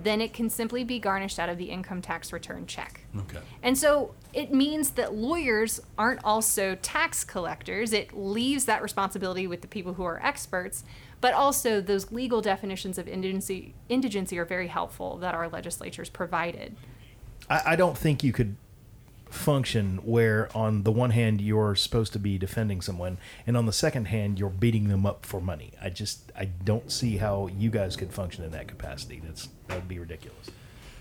then 0.02 0.20
it 0.20 0.35
can 0.35 0.50
simply 0.50 0.85
be 0.85 0.99
garnished 0.99 1.38
out 1.38 1.49
of 1.49 1.56
the 1.56 1.70
income 1.70 2.02
tax 2.02 2.32
return 2.32 2.66
check. 2.66 3.06
okay. 3.16 3.38
And 3.62 3.78
so 3.78 4.14
it 4.35 4.52
means 4.52 4.90
that 4.90 5.14
lawyers 5.14 5.80
aren't 5.97 6.20
also 6.25 6.75
tax 6.82 7.25
collectors. 7.25 7.92
It 7.92 8.12
leaves 8.12 8.66
that 8.66 8.82
responsibility 8.82 9.47
with 9.47 9.62
the 9.62 9.68
people 9.68 9.94
who 9.94 10.04
are 10.04 10.20
experts, 10.23 10.85
but 11.23 11.32
also 11.32 11.80
those 11.80 12.12
legal 12.12 12.42
definitions 12.42 12.99
of 12.99 13.08
indigency, 13.08 13.75
indigency 13.88 14.38
are 14.38 14.44
very 14.44 14.66
helpful 14.66 15.16
that 15.18 15.35
our 15.35 15.49
legislatures 15.49 16.11
provided. 16.11 16.76
I, 17.49 17.62
I 17.66 17.76
don't 17.76 17.97
think 17.97 18.23
you 18.23 18.32
could 18.32 18.56
function 19.30 19.99
where 20.04 20.49
on 20.56 20.82
the 20.85 20.90
one 20.92 21.11
hand 21.11 21.40
you're 21.40 21.75
supposed 21.75 22.12
to 22.14 22.18
be 22.18 22.38
defending 22.38 22.80
someone 22.80 23.18
and 23.47 23.56
on 23.56 23.66
the 23.66 23.73
second 23.73 24.06
hand 24.06 24.38
you're 24.38 24.49
beating 24.50 24.88
them 24.88 25.04
up 25.06 25.26
for 25.26 25.40
money. 25.40 25.73
I 25.82 25.90
just 25.90 26.30
I 26.37 26.47
don't 26.47 26.90
see 26.90 27.18
how 27.18 27.49
you 27.49 27.70
guys 27.70 27.97
could 27.97 28.12
function 28.12 28.44
in 28.44 28.50
that 28.52 28.68
capacity. 28.68 29.20
That's 29.25 29.49
that 29.68 29.75
would 29.76 29.88
be 29.88 29.99
ridiculous. 29.99 30.50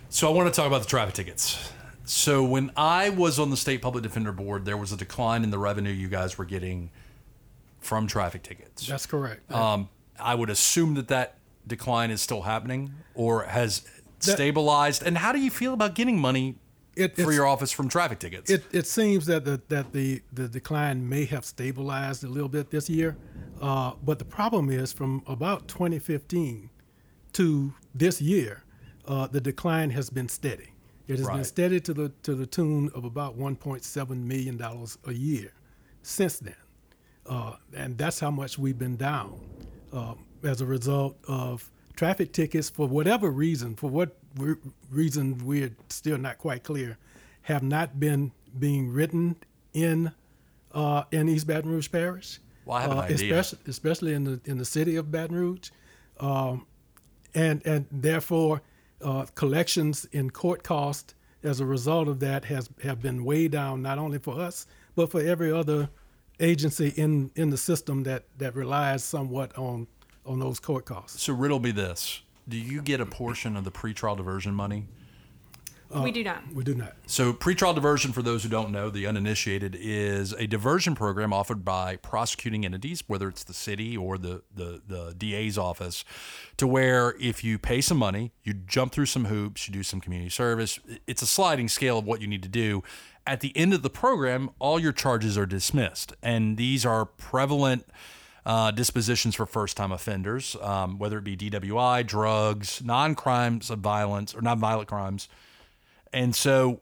So 0.09 0.27
I 0.27 0.31
want 0.33 0.51
to 0.53 0.55
talk 0.55 0.67
about 0.67 0.81
the 0.81 0.87
traffic 0.87 1.15
tickets. 1.15 1.71
So 2.05 2.43
when 2.43 2.71
I 2.77 3.09
was 3.09 3.37
on 3.39 3.49
the 3.49 3.57
state 3.57 3.81
public 3.81 4.01
defender 4.03 4.31
board, 4.31 4.63
there 4.65 4.77
was 4.77 4.91
a 4.93 4.97
decline 4.97 5.43
in 5.43 5.49
the 5.51 5.59
revenue 5.59 5.91
you 5.91 6.07
guys 6.07 6.37
were 6.37 6.45
getting 6.45 6.89
from 7.81 8.07
traffic 8.07 8.43
tickets. 8.43 8.87
That's 8.87 9.05
correct. 9.05 9.51
Um, 9.51 9.89
I 10.19 10.33
would 10.35 10.49
assume 10.49 10.93
that 10.95 11.09
that 11.09 11.35
decline 11.65 12.11
is 12.11 12.21
still 12.21 12.43
happening 12.43 12.93
or 13.13 13.43
has 13.43 13.81
That- 14.21 14.33
stabilized. 14.33 15.03
And 15.03 15.17
how 15.17 15.31
do 15.33 15.39
you 15.39 15.51
feel 15.51 15.73
about 15.73 15.95
getting 15.95 16.17
money 16.17 16.55
It- 16.97 17.15
for 17.15 17.31
your 17.31 17.45
office 17.45 17.71
from 17.71 17.89
traffic 17.89 18.19
tickets? 18.19 18.49
It, 18.49 18.63
it 18.71 18.87
seems 18.87 19.25
that 19.27 19.45
the 19.45 19.61
that 19.69 19.93
the, 19.93 20.21
the 20.33 20.47
decline 20.47 21.07
may 21.07 21.25
have 21.25 21.45
stabilized 21.45 22.23
a 22.23 22.27
little 22.27 22.49
bit 22.49 22.69
this 22.71 22.89
year, 22.89 23.15
uh, 23.61 23.93
but 24.03 24.19
the 24.19 24.25
problem 24.25 24.69
is 24.69 24.91
from 24.93 25.23
about 25.27 25.67
2015 25.67 26.69
to 27.33 27.73
this 27.93 28.21
year, 28.21 28.63
uh, 29.07 29.27
the 29.27 29.41
decline 29.41 29.89
has 29.91 30.09
been 30.09 30.27
steady. 30.29 30.73
It 31.07 31.17
has 31.19 31.27
been 31.27 31.43
steady 31.45 31.79
to 31.81 31.93
the 31.93 32.09
to 32.23 32.35
the 32.35 32.45
tune 32.45 32.89
of 32.93 33.05
about 33.05 33.37
1.7 33.37 34.09
million 34.23 34.57
dollars 34.57 34.97
a 35.05 35.13
year 35.13 35.53
since 36.01 36.39
then, 36.39 36.55
uh, 37.25 37.53
and 37.73 37.97
that's 37.97 38.19
how 38.19 38.31
much 38.31 38.57
we've 38.57 38.77
been 38.77 38.97
down 38.97 39.39
uh, 39.93 40.15
as 40.43 40.61
a 40.61 40.65
result 40.65 41.17
of 41.27 41.71
traffic 41.97 42.31
tickets 42.31 42.69
for 42.69 42.87
whatever 42.87 43.29
reason, 43.29 43.75
for 43.75 43.89
what 43.89 44.15
re- 44.37 44.55
reason 44.89 45.39
we're 45.43 45.75
still 45.89 46.17
not 46.17 46.37
quite 46.37 46.63
clear, 46.63 46.97
have 47.41 47.63
not 47.63 47.99
been 47.99 48.31
being 48.57 48.89
written 48.89 49.35
in 49.73 50.11
uh, 50.71 51.03
in 51.11 51.27
East 51.27 51.47
Baton 51.47 51.69
Rouge 51.71 51.91
Parish. 51.91 52.39
Well, 52.65 52.77
I 52.77 52.81
have 52.81 52.91
an 52.91 52.97
uh, 52.97 53.01
idea. 53.01 53.39
Especially, 53.39 53.59
especially 53.67 54.13
in 54.13 54.23
the 54.23 54.39
in 54.45 54.57
the 54.57 54.65
city 54.65 54.95
of 54.95 55.11
Baton 55.11 55.35
Rouge, 55.35 55.71
um, 56.19 56.65
and 57.35 57.65
and 57.65 57.85
therefore 57.91 58.61
uh, 59.01 59.25
collections 59.35 60.05
in 60.11 60.29
court 60.29 60.63
cost 60.63 61.15
as 61.43 61.59
a 61.59 61.65
result 61.65 62.07
of 62.07 62.19
that 62.19 62.45
has 62.45 62.69
have 62.83 63.01
been 63.01 63.23
way 63.23 63.47
down 63.47 63.81
not 63.81 63.97
only 63.97 64.17
for 64.17 64.39
us 64.39 64.65
but 64.95 65.11
for 65.11 65.21
every 65.21 65.51
other 65.51 65.89
agency 66.39 66.89
in 66.95 67.31
in 67.35 67.49
the 67.49 67.57
system 67.57 68.03
that 68.03 68.23
that 68.37 68.55
relies 68.55 69.03
somewhat 69.03 69.55
on 69.57 69.87
on 70.27 70.39
those 70.39 70.59
court 70.59 70.85
costs. 70.85 71.23
so 71.23 71.33
riddle 71.33 71.59
me 71.59 71.71
this: 71.71 72.21
Do 72.47 72.57
you 72.57 72.81
get 72.81 72.99
a 73.01 73.05
portion 73.05 73.55
of 73.55 73.63
the 73.63 73.71
pretrial 73.71 74.17
diversion 74.17 74.53
money? 74.53 74.87
we 75.95 76.11
do 76.11 76.23
not. 76.23 76.43
We 76.53 76.63
do 76.63 76.75
not. 76.75 76.95
So, 77.05 77.33
pretrial 77.33 77.73
diversion, 77.73 78.11
for 78.11 78.21
those 78.21 78.43
who 78.43 78.49
don't 78.49 78.71
know, 78.71 78.89
the 78.89 79.07
uninitiated, 79.07 79.77
is 79.79 80.33
a 80.33 80.47
diversion 80.47 80.95
program 80.95 81.31
offered 81.31 81.63
by 81.63 81.95
prosecuting 81.97 82.65
entities, 82.65 83.03
whether 83.07 83.29
it's 83.29 83.43
the 83.43 83.53
city 83.53 83.95
or 83.95 84.17
the, 84.17 84.43
the, 84.53 84.81
the 84.85 85.15
DA's 85.17 85.57
office, 85.57 86.03
to 86.57 86.67
where 86.67 87.15
if 87.19 87.43
you 87.43 87.57
pay 87.57 87.81
some 87.81 87.97
money, 87.97 88.33
you 88.43 88.53
jump 88.53 88.91
through 88.91 89.05
some 89.05 89.25
hoops, 89.25 89.67
you 89.67 89.73
do 89.73 89.83
some 89.83 90.01
community 90.01 90.29
service. 90.29 90.79
It's 91.05 91.21
a 91.21 91.27
sliding 91.27 91.69
scale 91.69 91.97
of 91.97 92.05
what 92.05 92.21
you 92.21 92.27
need 92.27 92.43
to 92.43 92.49
do. 92.49 92.83
At 93.25 93.41
the 93.41 93.55
end 93.55 93.73
of 93.73 93.81
the 93.81 93.89
program, 93.89 94.49
all 94.59 94.79
your 94.79 94.93
charges 94.93 95.37
are 95.37 95.45
dismissed. 95.45 96.13
And 96.21 96.57
these 96.57 96.85
are 96.85 97.05
prevalent 97.05 97.85
uh, 98.47 98.71
dispositions 98.71 99.35
for 99.35 99.45
first 99.45 99.75
time 99.75 99.91
offenders, 99.91 100.55
um, 100.61 100.97
whether 100.97 101.17
it 101.17 101.25
be 101.25 101.35
DWI, 101.35 102.07
drugs, 102.07 102.81
non 102.81 103.13
crimes 103.13 103.69
of 103.69 103.79
violence, 103.79 104.33
or 104.33 104.41
non 104.41 104.57
violent 104.57 104.87
crimes. 104.87 105.27
And 106.13 106.33
so 106.33 106.79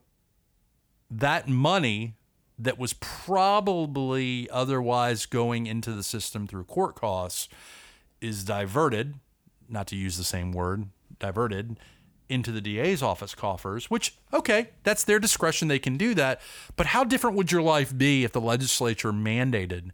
that 1.09 1.49
money 1.49 2.13
that 2.59 2.77
was 2.77 2.93
probably 2.93 4.47
otherwise 4.51 5.25
going 5.25 5.65
into 5.65 5.91
the 5.91 6.03
system 6.03 6.45
through 6.45 6.65
court 6.65 6.93
costs 6.93 7.49
is 8.21 8.43
diverted, 8.43 9.15
not 9.67 9.87
to 9.87 9.95
use 9.95 10.17
the 10.17 10.23
same 10.23 10.51
word, 10.51 10.85
diverted 11.17 11.79
into 12.29 12.51
the 12.51 12.61
DA's 12.61 13.01
office 13.01 13.33
coffers, 13.33 13.89
which, 13.89 14.15
okay, 14.31 14.69
that's 14.83 15.03
their 15.03 15.19
discretion. 15.19 15.67
They 15.67 15.79
can 15.79 15.97
do 15.97 16.13
that. 16.13 16.41
But 16.75 16.87
how 16.87 17.03
different 17.03 17.35
would 17.35 17.51
your 17.51 17.63
life 17.63 17.95
be 17.97 18.23
if 18.23 18.33
the 18.33 18.41
legislature 18.41 19.11
mandated 19.11 19.89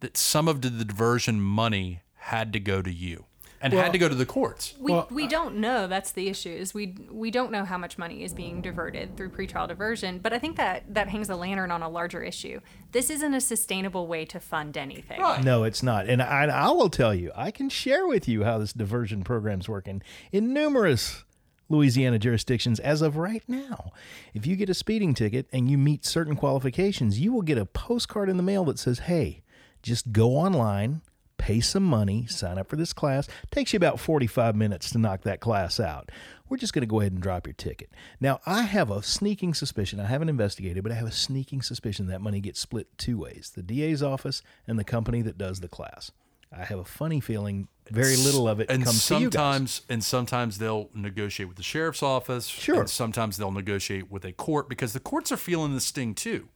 that 0.00 0.16
some 0.16 0.48
of 0.48 0.62
the 0.62 0.70
diversion 0.70 1.40
money 1.40 2.02
had 2.14 2.52
to 2.52 2.60
go 2.60 2.82
to 2.82 2.92
you 2.92 3.24
and 3.62 3.72
had 3.72 3.92
to 3.92 3.98
go 3.98 4.08
to 4.08 4.14
the 4.14 4.24
courts? 4.26 4.74
We, 4.80 4.92
Well, 4.92 5.06
we 5.10 5.26
don't 5.26 5.56
know. 5.56 5.86
That's 5.86 6.12
the 6.12 6.28
issue. 6.28 6.48
Is 6.50 6.72
we 6.72 6.96
we 7.10 7.30
don't 7.30 7.52
know 7.52 7.64
how 7.64 7.76
much 7.76 7.98
money 7.98 8.24
is 8.24 8.32
being 8.32 8.62
diverted 8.62 9.16
through 9.16 9.30
pretrial 9.30 9.68
diversion. 9.68 10.18
But 10.18 10.32
I 10.32 10.38
think 10.38 10.56
that 10.56 10.94
that 10.94 11.08
hangs 11.08 11.28
a 11.28 11.36
lantern 11.36 11.70
on 11.70 11.82
a 11.82 11.88
larger 11.88 12.22
issue. 12.22 12.60
This 12.92 13.10
isn't 13.10 13.34
a 13.34 13.40
sustainable 13.40 14.06
way 14.06 14.24
to 14.26 14.40
fund 14.40 14.76
anything. 14.76 15.20
Right. 15.20 15.44
No, 15.44 15.64
it's 15.64 15.82
not. 15.82 16.08
And 16.08 16.22
I, 16.22 16.46
I 16.46 16.70
will 16.70 16.90
tell 16.90 17.14
you, 17.14 17.30
I 17.36 17.50
can 17.50 17.68
share 17.68 18.06
with 18.06 18.26
you 18.26 18.44
how 18.44 18.58
this 18.58 18.72
diversion 18.72 19.24
program's 19.24 19.68
working 19.68 20.02
in 20.32 20.54
numerous 20.54 21.24
Louisiana 21.68 22.18
jurisdictions 22.18 22.80
as 22.80 23.00
of 23.00 23.16
right 23.16 23.44
now. 23.46 23.92
If 24.34 24.44
you 24.46 24.56
get 24.56 24.68
a 24.70 24.74
speeding 24.74 25.14
ticket 25.14 25.46
and 25.52 25.70
you 25.70 25.78
meet 25.78 26.04
certain 26.04 26.34
qualifications, 26.34 27.20
you 27.20 27.32
will 27.32 27.42
get 27.42 27.58
a 27.58 27.66
postcard 27.66 28.28
in 28.28 28.38
the 28.38 28.42
mail 28.42 28.64
that 28.64 28.78
says, 28.78 29.00
"Hey, 29.00 29.42
just 29.82 30.12
go 30.12 30.36
online, 30.36 31.02
pay 31.38 31.60
some 31.60 31.82
money, 31.84 32.26
sign 32.26 32.58
up 32.58 32.68
for 32.68 32.76
this 32.76 32.92
class. 32.92 33.26
Takes 33.50 33.72
you 33.72 33.76
about 33.78 33.98
45 34.00 34.54
minutes 34.56 34.90
to 34.90 34.98
knock 34.98 35.22
that 35.22 35.40
class 35.40 35.80
out. 35.80 36.10
We're 36.48 36.56
just 36.58 36.72
going 36.72 36.82
to 36.82 36.86
go 36.86 37.00
ahead 37.00 37.12
and 37.12 37.22
drop 37.22 37.46
your 37.46 37.54
ticket." 37.54 37.90
Now, 38.20 38.40
I 38.44 38.62
have 38.62 38.90
a 38.90 39.02
sneaking 39.02 39.54
suspicion. 39.54 40.00
I 40.00 40.06
haven't 40.06 40.28
investigated, 40.28 40.82
but 40.82 40.92
I 40.92 40.96
have 40.96 41.06
a 41.06 41.12
sneaking 41.12 41.62
suspicion 41.62 42.08
that 42.08 42.20
money 42.20 42.40
gets 42.40 42.58
split 42.60 42.88
two 42.98 43.18
ways: 43.18 43.52
the 43.54 43.62
DA's 43.62 44.02
office 44.02 44.42
and 44.66 44.78
the 44.78 44.84
company 44.84 45.22
that 45.22 45.38
does 45.38 45.60
the 45.60 45.68
class. 45.68 46.10
I 46.52 46.64
have 46.64 46.80
a 46.80 46.84
funny 46.84 47.20
feeling 47.20 47.68
very 47.92 48.16
little 48.16 48.48
of 48.48 48.58
it 48.58 48.68
and 48.68 48.82
comes 48.84 49.06
to 49.06 49.14
you 49.20 49.30
guys. 49.30 49.32
sometimes 49.32 49.82
and 49.88 50.02
sometimes 50.04 50.58
they'll 50.58 50.90
negotiate 50.94 51.46
with 51.48 51.56
the 51.56 51.62
sheriff's 51.62 52.02
office 52.02 52.46
Sure. 52.46 52.80
and 52.80 52.90
sometimes 52.90 53.36
they'll 53.36 53.52
negotiate 53.52 54.10
with 54.10 54.24
a 54.24 54.32
court 54.32 54.68
because 54.68 54.92
the 54.92 54.98
courts 54.98 55.30
are 55.30 55.36
feeling 55.36 55.74
the 55.74 55.80
sting 55.80 56.12
too 56.12 56.48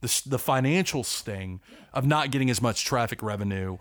the, 0.00 0.22
the 0.26 0.38
financial 0.38 1.04
sting 1.04 1.60
of 1.92 2.06
not 2.06 2.30
getting 2.30 2.50
as 2.50 2.62
much 2.62 2.84
traffic 2.84 3.22
revenue 3.22 3.78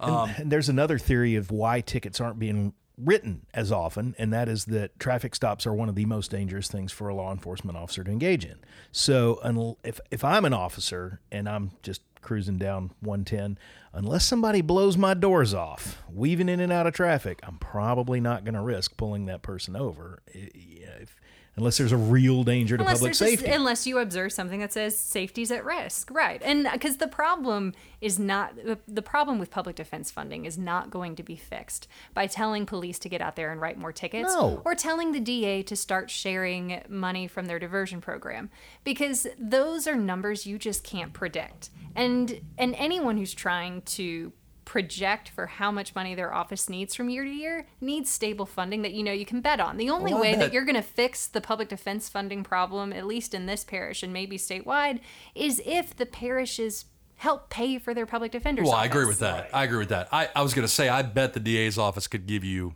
um, 0.00 0.30
And 0.38 0.52
there's 0.52 0.68
another 0.68 0.98
theory 0.98 1.36
of 1.36 1.50
why 1.50 1.80
tickets 1.80 2.20
aren't 2.20 2.38
being 2.38 2.74
written 2.98 3.46
as 3.52 3.70
often, 3.70 4.14
and 4.18 4.32
that 4.32 4.48
is 4.48 4.66
that 4.66 4.98
traffic 4.98 5.34
stops 5.34 5.66
are 5.66 5.74
one 5.74 5.88
of 5.88 5.94
the 5.94 6.06
most 6.06 6.30
dangerous 6.30 6.68
things 6.68 6.92
for 6.92 7.08
a 7.08 7.14
law 7.14 7.32
enforcement 7.32 7.76
officer 7.76 8.04
to 8.04 8.10
engage 8.10 8.44
in. 8.44 8.58
So, 8.92 9.76
if 9.84 10.00
if 10.10 10.24
I'm 10.24 10.44
an 10.44 10.54
officer 10.54 11.20
and 11.30 11.48
I'm 11.48 11.72
just 11.82 12.02
cruising 12.22 12.58
down 12.58 12.90
110, 13.00 13.58
unless 13.92 14.26
somebody 14.26 14.60
blows 14.60 14.96
my 14.96 15.14
doors 15.14 15.54
off, 15.54 16.02
weaving 16.12 16.48
in 16.48 16.60
and 16.60 16.72
out 16.72 16.86
of 16.86 16.92
traffic, 16.94 17.38
I'm 17.42 17.58
probably 17.58 18.20
not 18.20 18.44
going 18.44 18.54
to 18.54 18.62
risk 18.62 18.96
pulling 18.96 19.26
that 19.26 19.42
person 19.42 19.76
over. 19.76 20.22
If, 20.26 21.16
unless 21.56 21.78
there's 21.78 21.92
a 21.92 21.96
real 21.96 22.44
danger 22.44 22.76
to 22.76 22.82
unless 22.82 22.98
public 22.98 23.14
safety. 23.14 23.46
A, 23.46 23.54
unless 23.54 23.86
you 23.86 23.98
observe 23.98 24.32
something 24.32 24.60
that 24.60 24.72
says 24.72 24.96
safety's 24.98 25.50
at 25.50 25.64
risk, 25.64 26.10
right? 26.10 26.42
And 26.44 26.66
uh, 26.66 26.72
because 26.72 26.98
the 26.98 27.08
problem 27.08 27.72
is 28.00 28.18
not 28.18 28.52
the 28.86 29.02
problem 29.02 29.38
with 29.38 29.50
public 29.50 29.76
defense 29.76 30.10
funding 30.10 30.44
is 30.44 30.58
not 30.58 30.90
going 30.90 31.16
to 31.16 31.22
be 31.22 31.36
fixed 31.36 31.88
by 32.12 32.26
telling 32.26 32.66
police 32.66 32.98
to 33.00 33.08
get 33.08 33.20
out 33.20 33.36
there 33.36 33.50
and 33.50 33.60
write 33.60 33.78
more 33.78 33.92
tickets 33.92 34.34
No. 34.34 34.60
or 34.64 34.74
telling 34.74 35.12
the 35.12 35.20
DA 35.20 35.62
to 35.64 35.76
start 35.76 36.10
sharing 36.10 36.82
money 36.88 37.26
from 37.26 37.46
their 37.46 37.58
diversion 37.58 38.00
program 38.00 38.50
because 38.84 39.26
those 39.38 39.86
are 39.86 39.96
numbers 39.96 40.46
you 40.46 40.58
just 40.58 40.84
can't 40.84 41.12
predict. 41.12 41.70
And 41.94 42.40
and 42.58 42.74
anyone 42.76 43.16
who's 43.16 43.32
trying 43.32 43.80
to 43.82 44.32
project 44.66 45.30
for 45.30 45.46
how 45.46 45.70
much 45.70 45.94
money 45.94 46.14
their 46.14 46.34
office 46.34 46.68
needs 46.68 46.94
from 46.94 47.08
year 47.08 47.24
to 47.24 47.30
year 47.30 47.66
needs 47.80 48.10
stable 48.10 48.44
funding 48.44 48.82
that 48.82 48.92
you 48.92 49.02
know 49.02 49.12
you 49.12 49.24
can 49.24 49.40
bet 49.40 49.60
on. 49.60 49.78
The 49.78 49.88
only 49.88 50.12
oh, 50.12 50.20
way 50.20 50.32
bet- 50.32 50.40
that 50.40 50.52
you're 50.52 50.66
going 50.66 50.74
to 50.74 50.82
fix 50.82 51.26
the 51.26 51.40
public 51.40 51.70
defense 51.70 52.10
funding 52.10 52.44
problem, 52.44 52.92
at 52.92 53.06
least 53.06 53.32
in 53.32 53.46
this 53.46 53.64
parish 53.64 54.02
and 54.02 54.12
maybe 54.12 54.36
statewide, 54.36 55.00
is 55.34 55.62
if 55.64 55.96
the 55.96 56.04
parishes 56.04 56.84
help 57.14 57.48
pay 57.48 57.78
for 57.78 57.94
their 57.94 58.04
public 58.04 58.32
defenders. 58.32 58.66
Well, 58.66 58.74
I 58.74 58.84
agree 58.84 59.06
with 59.06 59.20
that. 59.20 59.48
I 59.54 59.64
agree 59.64 59.78
with 59.78 59.88
that. 59.88 60.08
I, 60.12 60.28
I 60.36 60.42
was 60.42 60.52
going 60.52 60.66
to 60.66 60.72
say, 60.72 60.90
I 60.90 61.00
bet 61.00 61.32
the 61.32 61.40
DA's 61.40 61.78
office 61.78 62.06
could 62.06 62.26
give 62.26 62.44
you 62.44 62.74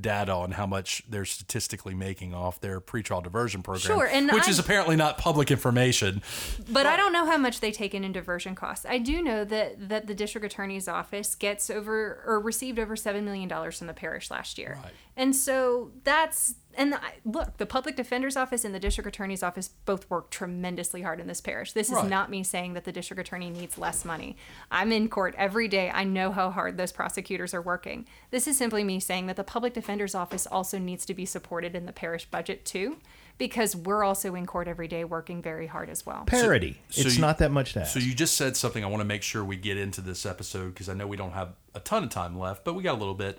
data 0.00 0.32
on 0.32 0.52
how 0.52 0.66
much 0.66 1.02
they're 1.08 1.24
statistically 1.24 1.94
making 1.94 2.32
off 2.34 2.60
their 2.60 2.80
pretrial 2.80 3.22
diversion 3.22 3.62
program, 3.62 3.98
Sure, 3.98 4.06
and 4.06 4.30
which 4.32 4.48
is 4.48 4.58
apparently 4.58 4.96
not 4.96 5.18
public 5.18 5.50
information. 5.50 6.22
But 6.70 6.86
I 6.86 6.96
don't 6.96 7.12
know 7.12 7.26
how 7.26 7.36
much 7.36 7.60
they 7.60 7.70
take 7.72 7.94
in 7.94 8.04
in 8.04 8.12
diversion 8.12 8.54
costs. 8.54 8.86
I 8.88 8.98
do 8.98 9.22
know 9.22 9.44
that 9.44 9.88
that 9.88 10.06
the 10.06 10.14
district 10.14 10.44
attorney's 10.46 10.88
office 10.88 11.34
gets 11.34 11.68
over 11.70 12.22
or 12.26 12.40
received 12.40 12.78
over 12.78 12.96
seven 12.96 13.24
million 13.24 13.48
dollars 13.48 13.78
from 13.78 13.86
the 13.86 13.94
parish 13.94 14.30
last 14.30 14.58
year, 14.58 14.78
Right. 14.82 14.92
and 15.16 15.34
so 15.36 15.90
that's 16.04 16.54
and 16.76 16.94
I, 16.94 17.14
look, 17.24 17.56
the 17.58 17.66
public 17.66 17.96
defender's 17.96 18.36
office 18.36 18.64
and 18.64 18.74
the 18.74 18.80
district 18.80 19.06
attorney's 19.08 19.42
office 19.42 19.68
both 19.84 20.08
work 20.10 20.30
tremendously 20.30 21.02
hard 21.02 21.20
in 21.20 21.26
this 21.26 21.40
parish. 21.40 21.72
This 21.72 21.88
is 21.88 21.94
Right. 21.96 22.08
not 22.08 22.30
me 22.30 22.42
saying 22.42 22.74
that 22.74 22.84
the 22.84 22.92
district 22.92 23.20
attorney 23.20 23.50
needs 23.50 23.78
less 23.78 24.04
money. 24.04 24.36
I'm 24.70 24.92
in 24.92 25.08
court 25.08 25.34
every 25.38 25.68
day. 25.68 25.90
I 25.90 26.04
know 26.04 26.32
how 26.32 26.50
hard 26.50 26.76
those 26.76 26.92
prosecutors 26.92 27.54
are 27.54 27.62
working. 27.62 28.06
This 28.30 28.46
is 28.46 28.56
simply 28.56 28.84
me 28.84 29.00
saying 29.00 29.26
that 29.26 29.36
the 29.36 29.44
public 29.44 29.74
defender's 29.74 30.14
office 30.14 30.46
also 30.46 30.78
needs 30.78 31.04
to 31.06 31.14
be 31.14 31.26
supported 31.26 31.74
in 31.74 31.86
the 31.86 31.92
parish 31.92 32.26
budget 32.26 32.64
too, 32.64 32.98
because 33.38 33.74
we're 33.74 34.04
also 34.04 34.34
in 34.34 34.46
court 34.46 34.68
every 34.68 34.88
day 34.88 35.04
working 35.04 35.42
very 35.42 35.66
hard 35.66 35.88
as 35.90 36.06
well. 36.06 36.24
Parity. 36.26 36.80
So 36.90 37.02
it's 37.02 37.16
you- 37.16 37.20
not 37.20 37.38
that 37.38 37.50
much 37.50 37.72
to 37.74 37.80
ask. 37.80 37.92
So 37.92 37.98
you 37.98 38.14
just 38.14 38.36
said 38.36 38.56
something 38.56 38.84
I 38.84 38.86
want 38.88 39.00
to 39.00 39.06
make 39.06 39.22
sure 39.22 39.44
we 39.44 39.56
get 39.56 39.76
into 39.76 40.00
this 40.00 40.24
episode 40.26 40.74
because 40.74 40.88
I 40.88 40.94
know 40.94 41.06
we 41.06 41.16
don't 41.16 41.32
have 41.32 41.54
a 41.74 41.80
ton 41.80 42.04
of 42.04 42.10
time 42.10 42.38
left, 42.38 42.64
but 42.64 42.74
we 42.74 42.82
got 42.82 42.94
a 42.94 42.98
little 43.00 43.14
bit. 43.14 43.38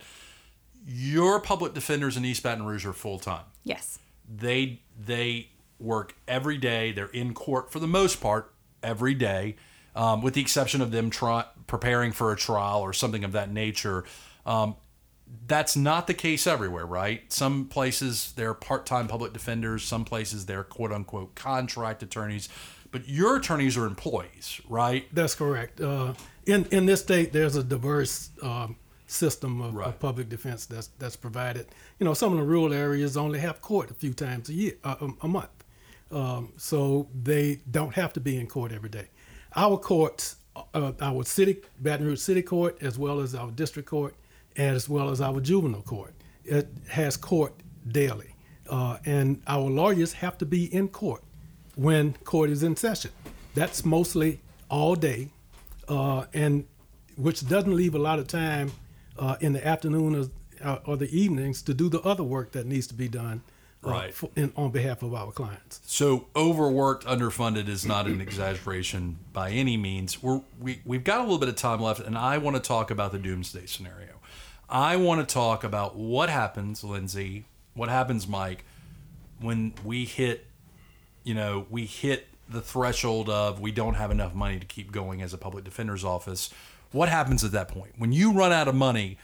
Your 0.85 1.39
public 1.39 1.73
defenders 1.73 2.17
in 2.17 2.25
East 2.25 2.43
Baton 2.43 2.65
Rouge 2.65 2.85
are 2.85 2.93
full 2.93 3.19
time. 3.19 3.45
Yes. 3.63 3.99
They 4.29 4.81
they 4.99 5.49
work 5.79 6.15
every 6.27 6.57
day. 6.57 6.91
They're 6.91 7.05
in 7.07 7.33
court 7.33 7.71
for 7.71 7.79
the 7.79 7.87
most 7.87 8.21
part 8.21 8.53
every 8.81 9.13
day, 9.13 9.55
um, 9.95 10.21
with 10.21 10.33
the 10.33 10.41
exception 10.41 10.81
of 10.81 10.91
them 10.91 11.09
try, 11.09 11.45
preparing 11.67 12.11
for 12.11 12.31
a 12.31 12.35
trial 12.35 12.81
or 12.81 12.93
something 12.93 13.23
of 13.23 13.31
that 13.33 13.51
nature. 13.51 14.03
Um, 14.45 14.75
that's 15.47 15.75
not 15.75 16.07
the 16.07 16.13
case 16.13 16.45
everywhere, 16.45 16.85
right? 16.85 17.31
Some 17.31 17.65
places 17.65 18.33
they're 18.35 18.53
part-time 18.53 19.07
public 19.07 19.33
defenders. 19.33 19.83
Some 19.83 20.05
places 20.05 20.45
they're 20.45 20.63
quote-unquote 20.63 21.33
contract 21.35 22.03
attorneys. 22.03 22.49
But 22.91 23.09
your 23.09 23.37
attorneys 23.37 23.75
are 23.75 23.85
employees, 23.85 24.61
right? 24.69 25.07
That's 25.11 25.33
correct. 25.33 25.81
Uh, 25.81 26.13
in 26.45 26.65
in 26.71 26.85
this 26.85 27.01
state, 27.01 27.33
there's 27.33 27.55
a 27.55 27.63
diverse 27.63 28.29
um, 28.41 28.75
system 29.07 29.61
of, 29.61 29.73
Right. 29.75 29.87
of 29.87 29.99
public 29.99 30.29
defense 30.29 30.65
that's 30.65 30.89
that's 30.99 31.15
provided. 31.15 31.67
You 31.99 32.05
know, 32.05 32.13
some 32.13 32.31
of 32.33 32.39
the 32.39 32.45
rural 32.45 32.73
areas 32.73 33.17
only 33.17 33.39
have 33.39 33.61
court 33.61 33.91
a 33.91 33.93
few 33.93 34.13
times 34.13 34.49
a 34.49 34.53
year, 34.53 34.73
uh, 34.83 34.95
a, 35.01 35.25
a 35.25 35.27
month, 35.27 35.63
um, 36.11 36.53
so 36.57 37.07
they 37.23 37.59
don't 37.69 37.93
have 37.95 38.13
to 38.13 38.19
be 38.19 38.37
in 38.39 38.47
court 38.47 38.71
every 38.71 38.89
day. 38.89 39.07
Our 39.55 39.77
courts, 39.77 40.37
uh, 40.73 40.93
our 41.01 41.23
city 41.23 41.61
Baton 41.79 42.05
Rouge 42.07 42.19
City 42.21 42.41
Court, 42.41 42.77
as 42.81 42.97
well 42.97 43.19
as 43.19 43.35
our 43.35 43.51
district 43.51 43.89
court, 43.89 44.15
and 44.55 44.75
as 44.75 44.87
well 44.89 45.09
as 45.09 45.21
our 45.21 45.39
juvenile 45.41 45.81
court, 45.81 46.13
it 46.45 46.67
has 46.89 47.17
court 47.17 47.53
daily, 47.87 48.35
uh, 48.69 48.97
and 49.05 49.41
our 49.47 49.69
lawyers 49.69 50.13
have 50.13 50.37
to 50.37 50.45
be 50.45 50.73
in 50.73 50.87
court 50.87 51.23
when 51.75 52.13
court 52.23 52.49
is 52.49 52.63
in 52.63 52.75
session. 52.75 53.11
That's 53.55 53.83
mostly 53.85 54.39
all 54.69 54.95
day, 54.95 55.29
uh, 55.87 56.25
and 56.33 56.65
which 57.15 57.47
doesn't 57.47 57.75
leave 57.75 57.93
a 57.93 57.99
lot 57.99 58.17
of 58.19 58.27
time 58.27 58.71
uh, 59.17 59.35
in 59.39 59.53
the 59.53 59.65
afternoon 59.65 60.15
or, 60.15 60.67
uh, 60.67 60.79
or 60.85 60.97
the 60.97 61.09
evenings 61.17 61.61
to 61.63 61.73
do 61.73 61.89
the 61.89 62.01
other 62.01 62.23
work 62.23 62.51
that 62.53 62.65
needs 62.65 62.87
to 62.87 62.93
be 62.93 63.07
done 63.07 63.41
uh, 63.85 63.89
Right. 63.89 64.13
for, 64.13 64.29
in, 64.35 64.53
on 64.55 64.71
behalf 64.71 65.03
of 65.03 65.13
our 65.13 65.31
clients. 65.31 65.81
So 65.85 66.27
overworked, 66.35 67.05
underfunded 67.05 67.67
is 67.67 67.85
not 67.85 68.07
an 68.07 68.21
exaggeration 68.21 69.19
by 69.33 69.51
any 69.51 69.75
means. 69.77 70.23
We're, 70.23 70.41
we 70.59 70.81
we've 70.85 71.03
got 71.03 71.19
a 71.19 71.23
little 71.23 71.37
bit 71.37 71.49
of 71.49 71.55
time 71.55 71.81
left, 71.81 71.99
and 71.99 72.17
I 72.17 72.37
want 72.37 72.55
to 72.55 72.61
talk 72.61 72.91
about 72.91 73.11
the 73.11 73.19
doomsday 73.19 73.65
scenario. 73.65 74.13
I 74.69 74.95
want 74.95 75.27
to 75.27 75.31
talk 75.33 75.63
about 75.63 75.95
what 75.97 76.29
happens, 76.29 76.83
Lindsay. 76.83 77.45
What 77.75 77.89
happens, 77.89 78.27
Mike, 78.27 78.63
when 79.41 79.73
we 79.83 80.05
hit, 80.05 80.45
you 81.23 81.33
know, 81.33 81.65
we 81.69 81.85
hit 81.85 82.27
the 82.49 82.61
threshold 82.61 83.29
of 83.29 83.59
we 83.59 83.71
don't 83.71 83.93
have 83.95 84.11
enough 84.11 84.33
money 84.35 84.59
to 84.59 84.65
keep 84.65 84.91
going 84.91 85.21
as 85.21 85.33
a 85.33 85.37
public 85.37 85.63
defender's 85.63 86.03
office. 86.03 86.49
What 86.91 87.09
happens 87.09 87.43
at 87.43 87.51
that 87.53 87.67
point 87.69 87.93
when 87.97 88.11
you 88.11 88.31
run 88.33 88.51
out 88.51 88.67
of 88.67 88.75
money? 88.75 89.17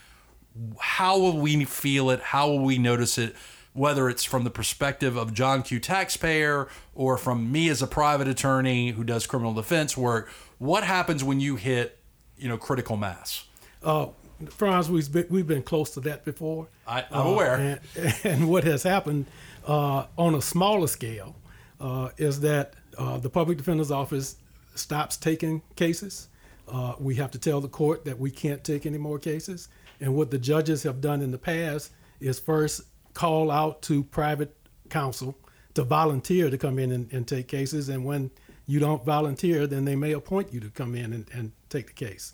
how 0.79 1.17
will 1.17 1.37
we 1.37 1.63
feel 1.63 2.09
it? 2.09 2.19
How 2.19 2.47
will 2.49 2.59
we 2.59 2.77
notice 2.79 3.17
it? 3.17 3.35
Whether 3.73 4.09
it's 4.09 4.23
from 4.25 4.43
the 4.43 4.49
perspective 4.49 5.15
of 5.15 5.33
John 5.33 5.61
Q. 5.61 5.79
taxpayer 5.79 6.67
or 6.95 7.17
from 7.17 7.51
me 7.51 7.69
as 7.69 7.81
a 7.81 7.87
private 7.87 8.27
attorney 8.27 8.89
who 8.91 9.03
does 9.03 9.27
criminal 9.27 9.53
defense 9.53 9.95
work, 9.95 10.27
what 10.57 10.83
happens 10.83 11.23
when 11.23 11.39
you 11.39 11.55
hit, 11.55 11.99
you 12.37 12.49
know, 12.49 12.57
critical 12.57 12.97
mass? 12.97 13.45
Uh, 13.83 14.07
Franz, 14.49 14.89
we've 14.89 15.09
been, 15.11 15.27
we've 15.29 15.47
been 15.47 15.63
close 15.63 15.91
to 15.91 15.99
that 16.01 16.25
before. 16.25 16.67
I- 16.87 17.05
I'm 17.11 17.27
Uh, 17.27 17.29
aware. 17.31 17.79
And, 17.95 18.15
and 18.25 18.49
what 18.49 18.63
has 18.63 18.83
happened 18.83 19.27
uh, 19.67 20.07
on 20.17 20.33
a 20.33 20.41
smaller 20.41 20.87
scale 20.87 21.35
uh, 21.79 22.09
is 22.17 22.39
that 22.41 22.73
uh, 22.97 23.17
the 23.17 23.29
public 23.29 23.57
defender's 23.57 23.91
office 23.91 24.37
stops 24.75 25.17
taking 25.17 25.61
cases. 25.75 26.29
Uh, 26.67 26.93
we 26.99 27.15
have 27.15 27.31
to 27.31 27.39
tell 27.39 27.61
the 27.61 27.67
court 27.67 28.05
that 28.05 28.19
we 28.19 28.29
can't 28.29 28.63
take 28.63 28.85
any 28.85 28.97
more 28.97 29.19
cases. 29.19 29.69
And 29.99 30.15
what 30.15 30.31
the 30.31 30.37
judges 30.37 30.83
have 30.83 31.01
done 31.01 31.21
in 31.21 31.31
the 31.31 31.37
past 31.37 31.91
is 32.19 32.39
first 32.39 32.81
call 33.13 33.51
out 33.51 33.81
to 33.83 34.03
private 34.03 34.55
counsel 34.89 35.35
to 35.73 35.83
volunteer 35.83 36.49
to 36.49 36.57
come 36.57 36.79
in 36.79 36.91
and, 36.91 37.11
and 37.11 37.27
take 37.27 37.47
cases. 37.47 37.89
And 37.89 38.05
when 38.05 38.31
you 38.65 38.79
don't 38.79 39.03
volunteer, 39.03 39.67
then 39.67 39.85
they 39.85 39.95
may 39.95 40.13
appoint 40.13 40.53
you 40.53 40.59
to 40.59 40.69
come 40.69 40.95
in 40.95 41.13
and, 41.13 41.27
and 41.33 41.51
take 41.69 41.87
the 41.87 41.93
case. 41.93 42.33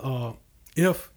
Uh, 0.00 0.32
if 0.76 1.10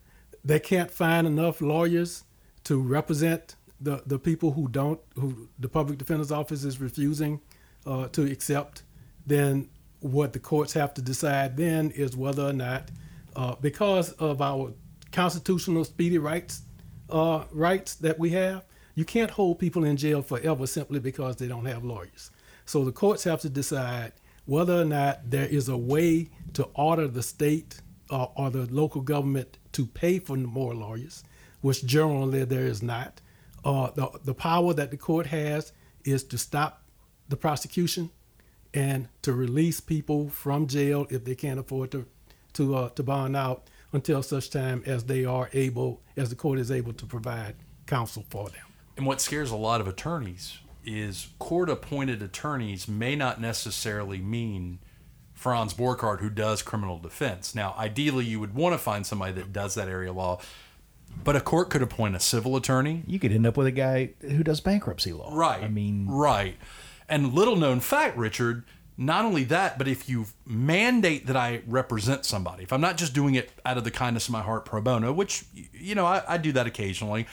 they 0.43 0.59
can't 0.59 0.91
find 0.91 1.27
enough 1.27 1.61
lawyers 1.61 2.23
to 2.65 2.79
represent 2.79 3.55
the, 3.81 4.03
the 4.05 4.19
people 4.19 4.51
who 4.51 4.67
don't, 4.67 4.99
who 5.15 5.49
the 5.57 5.69
public 5.69 5.97
defender's 5.97 6.31
office 6.31 6.63
is 6.63 6.79
refusing 6.79 7.41
uh, 7.85 8.07
to 8.09 8.23
accept, 8.23 8.83
then 9.25 9.69
what 9.99 10.33
the 10.33 10.39
courts 10.39 10.73
have 10.73 10.93
to 10.93 11.01
decide 11.01 11.57
then 11.57 11.91
is 11.91 12.15
whether 12.15 12.43
or 12.43 12.53
not, 12.53 12.89
uh, 13.35 13.55
because 13.61 14.11
of 14.13 14.41
our 14.41 14.73
constitutional 15.11 15.83
speedy 15.83 16.17
rights 16.17 16.63
uh, 17.09 17.43
rights 17.51 17.95
that 17.95 18.19
we 18.19 18.29
have, 18.29 18.63
you 18.95 19.05
can't 19.05 19.31
hold 19.31 19.59
people 19.59 19.83
in 19.83 19.97
jail 19.97 20.21
forever 20.21 20.67
simply 20.67 20.99
because 20.99 21.37
they 21.37 21.47
don't 21.47 21.65
have 21.65 21.83
lawyers. 21.83 22.31
So 22.65 22.85
the 22.85 22.91
courts 22.91 23.23
have 23.23 23.41
to 23.41 23.49
decide 23.49 24.13
whether 24.45 24.81
or 24.81 24.85
not 24.85 25.29
there 25.29 25.45
is 25.45 25.69
a 25.69 25.77
way 25.77 26.29
to 26.53 26.63
order 26.75 27.07
the 27.07 27.23
state 27.23 27.81
uh, 28.09 28.25
or 28.35 28.49
the 28.49 28.65
local 28.71 29.01
government 29.01 29.57
to 29.73 29.85
pay 29.85 30.19
for 30.19 30.35
more 30.35 30.75
lawyers, 30.75 31.23
which 31.61 31.85
generally 31.85 32.43
there 32.45 32.65
is 32.65 32.81
not. 32.81 33.21
Uh, 33.63 33.91
the, 33.91 34.09
the 34.23 34.33
power 34.33 34.73
that 34.73 34.91
the 34.91 34.97
court 34.97 35.25
has 35.27 35.71
is 36.05 36.23
to 36.25 36.37
stop 36.37 36.83
the 37.29 37.37
prosecution 37.37 38.09
and 38.73 39.07
to 39.21 39.33
release 39.33 39.79
people 39.79 40.29
from 40.29 40.67
jail 40.67 41.07
if 41.09 41.23
they 41.23 41.35
can't 41.35 41.59
afford 41.59 41.91
to 41.91 42.05
to 42.53 42.75
uh, 42.75 42.89
to 42.89 43.03
bond 43.03 43.35
out 43.35 43.69
until 43.91 44.21
such 44.21 44.49
time 44.49 44.83
as 44.85 45.05
they 45.05 45.25
are 45.25 45.49
able, 45.53 46.01
as 46.15 46.29
the 46.29 46.35
court 46.35 46.59
is 46.59 46.69
able 46.69 46.93
to 46.93 47.05
provide 47.05 47.55
counsel 47.87 48.23
for 48.29 48.49
them. 48.49 48.61
And 48.97 49.05
what 49.05 49.21
scares 49.21 49.49
a 49.51 49.55
lot 49.55 49.81
of 49.81 49.87
attorneys 49.87 50.59
is 50.85 51.29
court 51.39 51.69
appointed 51.69 52.21
attorneys 52.21 52.87
may 52.87 53.15
not 53.15 53.41
necessarily 53.41 54.19
mean 54.19 54.79
Franz 55.33 55.73
Borghardt 55.73 56.19
who 56.19 56.29
does 56.29 56.61
criminal 56.61 56.99
defense. 56.99 57.55
Now, 57.55 57.73
ideally, 57.77 58.25
you 58.25 58.39
would 58.39 58.53
want 58.53 58.73
to 58.73 58.77
find 58.77 59.05
somebody 59.05 59.33
that 59.33 59.53
does 59.53 59.75
that 59.75 59.87
area 59.87 60.11
law. 60.11 60.39
But 61.23 61.35
a 61.35 61.41
court 61.41 61.69
could 61.71 61.81
appoint 61.81 62.15
a 62.15 62.19
civil 62.19 62.55
attorney. 62.55 63.03
You 63.07 63.19
could 63.19 63.31
end 63.31 63.47
up 63.47 63.57
with 63.57 63.65
a 63.65 63.71
guy 63.71 64.11
who 64.21 64.43
does 64.43 64.61
bankruptcy 64.61 65.11
law. 65.11 65.31
Right. 65.33 65.63
I 65.63 65.67
mean, 65.67 66.05
right. 66.07 66.55
And 67.09 67.33
little 67.33 67.55
known 67.55 67.79
fact, 67.79 68.17
Richard, 68.17 68.63
not 68.97 69.25
only 69.25 69.45
that, 69.45 69.77
but 69.77 69.87
if 69.87 70.09
you 70.09 70.25
mandate 70.45 71.27
that 71.27 71.35
I 71.37 71.61
represent 71.65 72.25
somebody, 72.25 72.63
if 72.63 72.73
I'm 72.73 72.81
not 72.81 72.97
just 72.97 73.13
doing 73.13 73.35
it 73.35 73.51
out 73.65 73.77
of 73.77 73.83
the 73.83 73.91
kindness 73.91 74.27
of 74.27 74.33
my 74.33 74.41
heart 74.41 74.65
pro 74.65 74.81
bono, 74.81 75.13
which, 75.13 75.45
you 75.73 75.95
know, 75.95 76.05
I, 76.05 76.21
I 76.27 76.37
do 76.37 76.51
that 76.51 76.67
occasionally, 76.67 77.25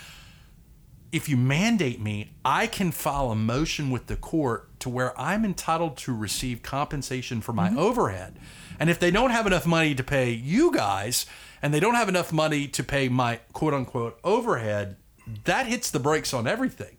if 1.13 1.29
you 1.29 1.37
mandate 1.37 2.01
me, 2.01 2.33
I 2.45 2.67
can 2.67 2.91
file 2.91 3.31
a 3.31 3.37
motion 3.37 3.91
with 3.91 4.07
the 4.07 4.17
court 4.17 4.79
to 4.81 4.89
where 4.89 5.19
I'm 5.19 5.45
entitled 5.45 5.97
to 5.99 6.15
receive 6.15 6.63
compensation 6.63 7.41
for 7.41 7.53
my 7.53 7.75
overhead. 7.77 8.39
And 8.79 8.91
if 8.91 8.99
they 8.99 9.11
don't 9.11 9.31
have 9.31 9.47
enough 9.47 9.67
money 9.67 9.95
to 9.95 10.05
pay 10.05 10.33
you 10.33 10.73
guys 10.73 11.27
and 11.63 11.73
they 11.73 11.81
don't 11.81 11.95
have 11.95 12.09
enough 12.09 12.33
money 12.33 12.69
to 12.69 12.85
pay 12.85 13.09
my 13.09 13.41
quote 13.53 13.75
unquote 13.75 14.19
overhead, 14.23 14.97
that 15.45 15.67
hits 15.67 15.91
the 15.91 15.99
brakes 15.99 16.35
on 16.35 16.47
everything. 16.47 16.97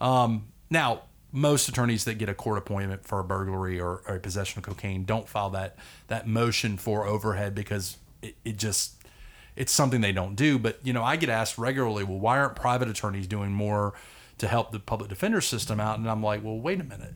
Um, 0.00 0.48
now, 0.68 1.02
most 1.36 1.68
attorneys 1.68 2.04
that 2.04 2.14
get 2.14 2.30
a 2.30 2.34
court 2.34 2.56
appointment 2.56 3.04
for 3.04 3.20
a 3.20 3.24
burglary 3.24 3.78
or, 3.78 4.02
or 4.08 4.16
a 4.16 4.18
possession 4.18 4.58
of 4.58 4.64
cocaine 4.64 5.04
don't 5.04 5.28
file 5.28 5.50
that 5.50 5.76
that 6.08 6.26
motion 6.26 6.78
for 6.78 7.06
overhead 7.06 7.54
because 7.54 7.98
it, 8.22 8.34
it 8.42 8.56
just 8.56 8.94
it's 9.54 9.70
something 9.70 10.00
they 10.00 10.12
don't 10.12 10.34
do. 10.34 10.58
But 10.58 10.78
you 10.82 10.94
know, 10.94 11.04
I 11.04 11.16
get 11.16 11.28
asked 11.28 11.58
regularly, 11.58 12.04
well, 12.04 12.18
why 12.18 12.38
aren't 12.38 12.56
private 12.56 12.88
attorneys 12.88 13.26
doing 13.26 13.52
more 13.52 13.92
to 14.38 14.48
help 14.48 14.72
the 14.72 14.80
public 14.80 15.10
defender 15.10 15.42
system 15.42 15.78
out? 15.78 15.98
And 15.98 16.08
I'm 16.08 16.22
like, 16.22 16.42
well, 16.42 16.58
wait 16.58 16.80
a 16.80 16.84
minute. 16.84 17.14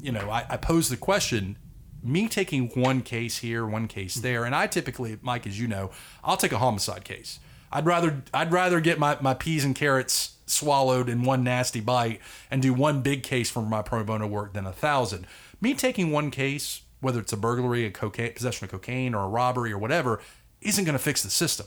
You 0.00 0.12
know, 0.12 0.30
I, 0.30 0.46
I 0.48 0.56
pose 0.56 0.88
the 0.88 0.96
question. 0.96 1.58
Me 2.02 2.28
taking 2.28 2.68
one 2.70 3.02
case 3.02 3.38
here, 3.38 3.66
one 3.66 3.88
case 3.88 4.14
mm-hmm. 4.14 4.22
there, 4.22 4.44
and 4.46 4.54
I 4.54 4.66
typically, 4.66 5.18
Mike, 5.20 5.46
as 5.46 5.60
you 5.60 5.68
know, 5.68 5.90
I'll 6.24 6.38
take 6.38 6.52
a 6.52 6.58
homicide 6.58 7.04
case. 7.04 7.40
I'd 7.70 7.84
rather 7.84 8.22
I'd 8.32 8.50
rather 8.52 8.80
get 8.80 8.98
my, 8.98 9.18
my 9.20 9.34
peas 9.34 9.66
and 9.66 9.74
carrots 9.74 10.36
swallowed 10.50 11.08
in 11.08 11.22
one 11.22 11.44
nasty 11.44 11.80
bite 11.80 12.20
and 12.50 12.60
do 12.60 12.74
one 12.74 13.02
big 13.02 13.22
case 13.22 13.50
for 13.50 13.62
my 13.62 13.82
pro 13.82 14.04
bono 14.04 14.26
work 14.26 14.52
than 14.52 14.66
a 14.66 14.72
thousand. 14.72 15.26
Me 15.60 15.74
taking 15.74 16.10
one 16.10 16.30
case, 16.30 16.82
whether 17.00 17.20
it's 17.20 17.32
a 17.32 17.36
burglary, 17.36 17.84
a 17.84 17.90
cocaine 17.90 18.32
possession 18.32 18.64
of 18.64 18.70
cocaine, 18.70 19.14
or 19.14 19.24
a 19.24 19.28
robbery 19.28 19.72
or 19.72 19.78
whatever, 19.78 20.20
isn't 20.60 20.84
going 20.84 20.94
to 20.96 21.02
fix 21.02 21.22
the 21.22 21.30
system. 21.30 21.66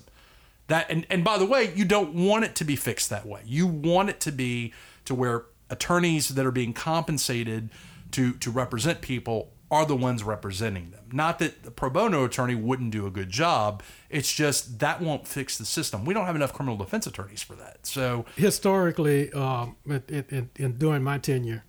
That 0.67 0.89
and, 0.89 1.05
and 1.09 1.23
by 1.23 1.37
the 1.37 1.45
way, 1.45 1.73
you 1.75 1.85
don't 1.85 2.13
want 2.13 2.45
it 2.45 2.55
to 2.55 2.63
be 2.63 2.75
fixed 2.75 3.09
that 3.09 3.25
way. 3.25 3.41
You 3.45 3.67
want 3.67 4.09
it 4.09 4.19
to 4.21 4.31
be 4.31 4.73
to 5.05 5.15
where 5.15 5.45
attorneys 5.69 6.29
that 6.29 6.45
are 6.45 6.51
being 6.51 6.73
compensated 6.73 7.69
to 8.11 8.33
to 8.33 8.51
represent 8.51 9.01
people 9.01 9.51
are 9.73 9.85
the 9.85 9.95
ones 9.95 10.23
representing 10.23 10.91
them. 10.91 11.05
Not 11.11 11.39
that 11.39 11.63
the 11.63 11.71
pro 11.71 11.89
bono 11.89 12.23
attorney 12.23 12.55
wouldn't 12.55 12.91
do 12.91 13.07
a 13.07 13.11
good 13.11 13.29
job. 13.29 13.81
It's 14.09 14.31
just 14.31 14.79
that 14.79 15.01
won't 15.01 15.27
fix 15.27 15.57
the 15.57 15.65
system. 15.65 16.05
We 16.05 16.13
don't 16.13 16.25
have 16.25 16.35
enough 16.35 16.53
criminal 16.53 16.77
defense 16.77 17.07
attorneys 17.07 17.41
for 17.41 17.55
that. 17.55 17.85
So 17.85 18.25
historically, 18.35 19.31
um, 19.33 19.75
in, 19.85 20.03
in, 20.29 20.49
in, 20.55 20.73
during 20.77 21.03
my 21.03 21.17
tenure, 21.17 21.63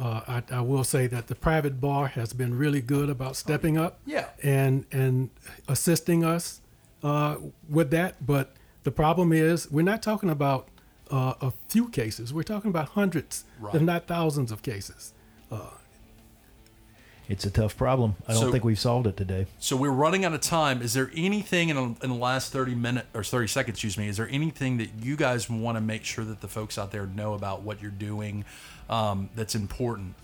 uh, 0.00 0.20
I, 0.28 0.42
I, 0.58 0.60
will 0.60 0.84
say 0.84 1.08
that 1.08 1.26
the 1.26 1.34
private 1.34 1.80
bar 1.80 2.06
has 2.06 2.32
been 2.32 2.56
really 2.56 2.80
good 2.80 3.10
about 3.10 3.34
stepping 3.34 3.76
up, 3.76 3.98
Yeah. 4.06 4.26
and 4.44 4.84
and 4.92 5.30
assisting 5.66 6.24
us 6.24 6.60
uh, 7.02 7.36
with 7.68 7.90
that. 7.90 8.24
But 8.24 8.54
the 8.84 8.92
problem 8.92 9.32
is, 9.32 9.68
we're 9.70 9.82
not 9.82 10.00
talking 10.00 10.30
about 10.30 10.68
uh, 11.10 11.34
a 11.40 11.52
few 11.68 11.88
cases. 11.88 12.32
We're 12.32 12.44
talking 12.44 12.70
about 12.70 12.90
hundreds, 12.90 13.44
Right. 13.58 13.74
if 13.74 13.82
not 13.82 14.06
thousands, 14.06 14.52
of 14.52 14.62
cases. 14.62 15.12
It's 17.28 17.44
a 17.44 17.50
tough 17.50 17.76
problem. 17.76 18.16
I 18.26 18.32
don't 18.32 18.42
So- 18.42 18.52
think 18.52 18.64
we've 18.64 18.78
solved 18.78 19.06
it 19.06 19.16
today. 19.16 19.46
So 19.58 19.76
we're 19.76 19.90
running 19.90 20.24
out 20.24 20.32
of 20.32 20.40
time. 20.40 20.80
Is 20.80 20.94
there 20.94 21.10
anything 21.14 21.68
in, 21.68 21.76
in 21.76 21.96
the 22.10 22.14
last 22.16 22.52
30 22.52 22.74
minutes 22.74 23.06
or 23.14 23.22
30 23.22 23.46
seconds, 23.48 23.76
excuse 23.76 23.98
me, 23.98 24.08
is 24.08 24.16
there 24.16 24.28
anything 24.30 24.78
that 24.78 24.88
you 25.02 25.14
guys 25.16 25.50
want 25.50 25.76
to 25.76 25.80
make 25.80 26.04
sure 26.04 26.24
that 26.24 26.40
the 26.40 26.48
folks 26.48 26.78
out 26.78 26.90
there 26.90 27.06
know 27.06 27.34
about 27.34 27.62
what 27.62 27.82
you're 27.82 27.90
doing 27.90 28.44
um, 28.88 29.28
that's 29.34 29.54
important? 29.54 30.14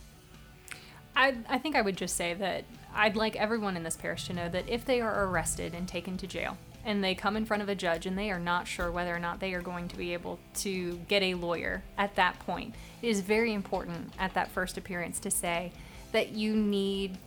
I, 1.17 1.37
I 1.49 1.59
think 1.59 1.77
I 1.77 1.83
would 1.83 1.97
just 1.97 2.17
say 2.17 2.35
that 2.35 2.65
I'd 2.95 3.17
like 3.17 3.37
everyone 3.37 3.77
in 3.77 3.83
this 3.83 3.97
parish 3.97 4.27
to 4.27 4.33
know 4.33 4.49
that 4.49 4.69
if 4.69 4.85
they 4.85 5.01
are 5.01 5.25
arrested 5.27 5.75
and 5.75 5.87
taken 5.87 6.17
to 6.17 6.27
jail 6.27 6.57
and 6.85 7.03
they 7.03 7.15
come 7.15 7.37
in 7.37 7.45
front 7.45 7.63
of 7.63 7.69
a 7.69 7.75
judge 7.75 8.05
and 8.07 8.19
they 8.19 8.31
are 8.31 8.39
not 8.39 8.67
sure 8.67 8.91
whether 8.91 9.15
or 9.15 9.19
not 9.19 9.41
they 9.41 9.55
are 9.55 9.63
going 9.63 9.89
to 9.89 9.97
be 9.97 10.13
able 10.13 10.39
to 10.55 11.01
get 11.09 11.23
a 11.23 11.35
lawyer 11.35 11.83
at 11.97 12.15
that 12.17 12.39
point, 12.41 12.75
it 13.03 13.09
is 13.09 13.21
very 13.21 13.53
important 13.55 14.13
at 14.19 14.35
that 14.35 14.51
first 14.51 14.77
appearance 14.77 15.19
to 15.21 15.31
say 15.31 15.73
that 16.15 16.31
you 16.31 16.55
need, 16.55 17.19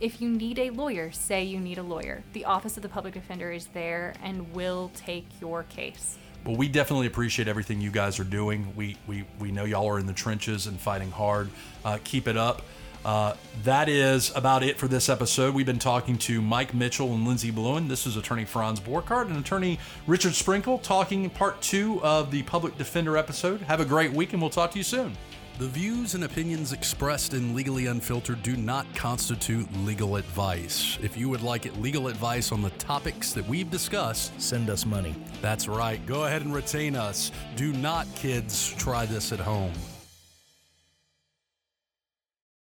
if 0.00 0.20
you 0.20 0.28
need 0.28 0.58
a 0.58 0.70
lawyer, 0.70 1.12
say 1.12 1.44
you 1.44 1.60
need 1.60 1.78
a 1.78 1.82
lawyer. 1.84 2.24
The 2.32 2.44
Office 2.44 2.76
of 2.76 2.82
the 2.82 2.88
Public 2.88 3.14
Defender 3.14 3.52
is 3.52 3.66
there 3.68 4.12
and 4.24 4.52
will 4.52 4.90
take 4.96 5.24
your 5.40 5.62
case. 5.62 6.18
Well, 6.44 6.56
we 6.56 6.66
definitely 6.66 7.06
appreciate 7.06 7.46
everything 7.46 7.80
you 7.80 7.92
guys 7.92 8.18
are 8.18 8.24
doing. 8.24 8.74
We 8.74 8.96
we, 9.06 9.24
we 9.38 9.52
know 9.52 9.64
y'all 9.64 9.88
are 9.88 10.00
in 10.00 10.06
the 10.06 10.12
trenches 10.12 10.66
and 10.66 10.78
fighting 10.80 11.12
hard. 11.12 11.48
Uh, 11.84 11.98
keep 12.02 12.26
it 12.26 12.36
up. 12.36 12.62
Uh, 13.04 13.34
that 13.62 13.88
is 13.88 14.32
about 14.34 14.64
it 14.64 14.78
for 14.78 14.88
this 14.88 15.08
episode. 15.08 15.54
We've 15.54 15.64
been 15.64 15.78
talking 15.78 16.18
to 16.18 16.42
Mike 16.42 16.74
Mitchell 16.74 17.14
and 17.14 17.24
Lindsey 17.24 17.52
Blouin. 17.52 17.86
This 17.86 18.04
is 18.04 18.16
attorney 18.16 18.46
Franz 18.46 18.80
Borghardt 18.80 19.26
and 19.28 19.36
attorney 19.36 19.78
Richard 20.08 20.34
Sprinkle 20.34 20.78
talking 20.78 21.30
part 21.30 21.62
two 21.62 22.02
of 22.02 22.32
the 22.32 22.42
Public 22.42 22.76
Defender 22.78 23.16
episode. 23.16 23.60
Have 23.60 23.78
a 23.78 23.84
great 23.84 24.12
week, 24.12 24.32
and 24.32 24.42
we'll 24.42 24.50
talk 24.50 24.72
to 24.72 24.78
you 24.78 24.84
soon. 24.84 25.16
The 25.56 25.68
views 25.68 26.16
and 26.16 26.24
opinions 26.24 26.72
expressed 26.72 27.32
in 27.32 27.54
Legally 27.54 27.86
Unfiltered 27.86 28.42
do 28.42 28.56
not 28.56 28.92
constitute 28.96 29.68
legal 29.84 30.16
advice. 30.16 30.98
If 31.00 31.16
you 31.16 31.28
would 31.28 31.42
like 31.42 31.72
legal 31.76 32.08
advice 32.08 32.50
on 32.50 32.60
the 32.60 32.70
topics 32.70 33.32
that 33.34 33.46
we've 33.48 33.70
discussed, 33.70 34.32
Send 34.40 34.68
us 34.68 34.84
money. 34.84 35.14
that's 35.40 35.68
right. 35.68 36.04
Go 36.06 36.24
ahead 36.24 36.42
and 36.42 36.52
retain 36.52 36.96
us. 36.96 37.30
Do 37.54 37.72
not, 37.72 38.12
kids, 38.16 38.74
try 38.74 39.06
this 39.06 39.30
at 39.30 39.38
home. 39.38 39.70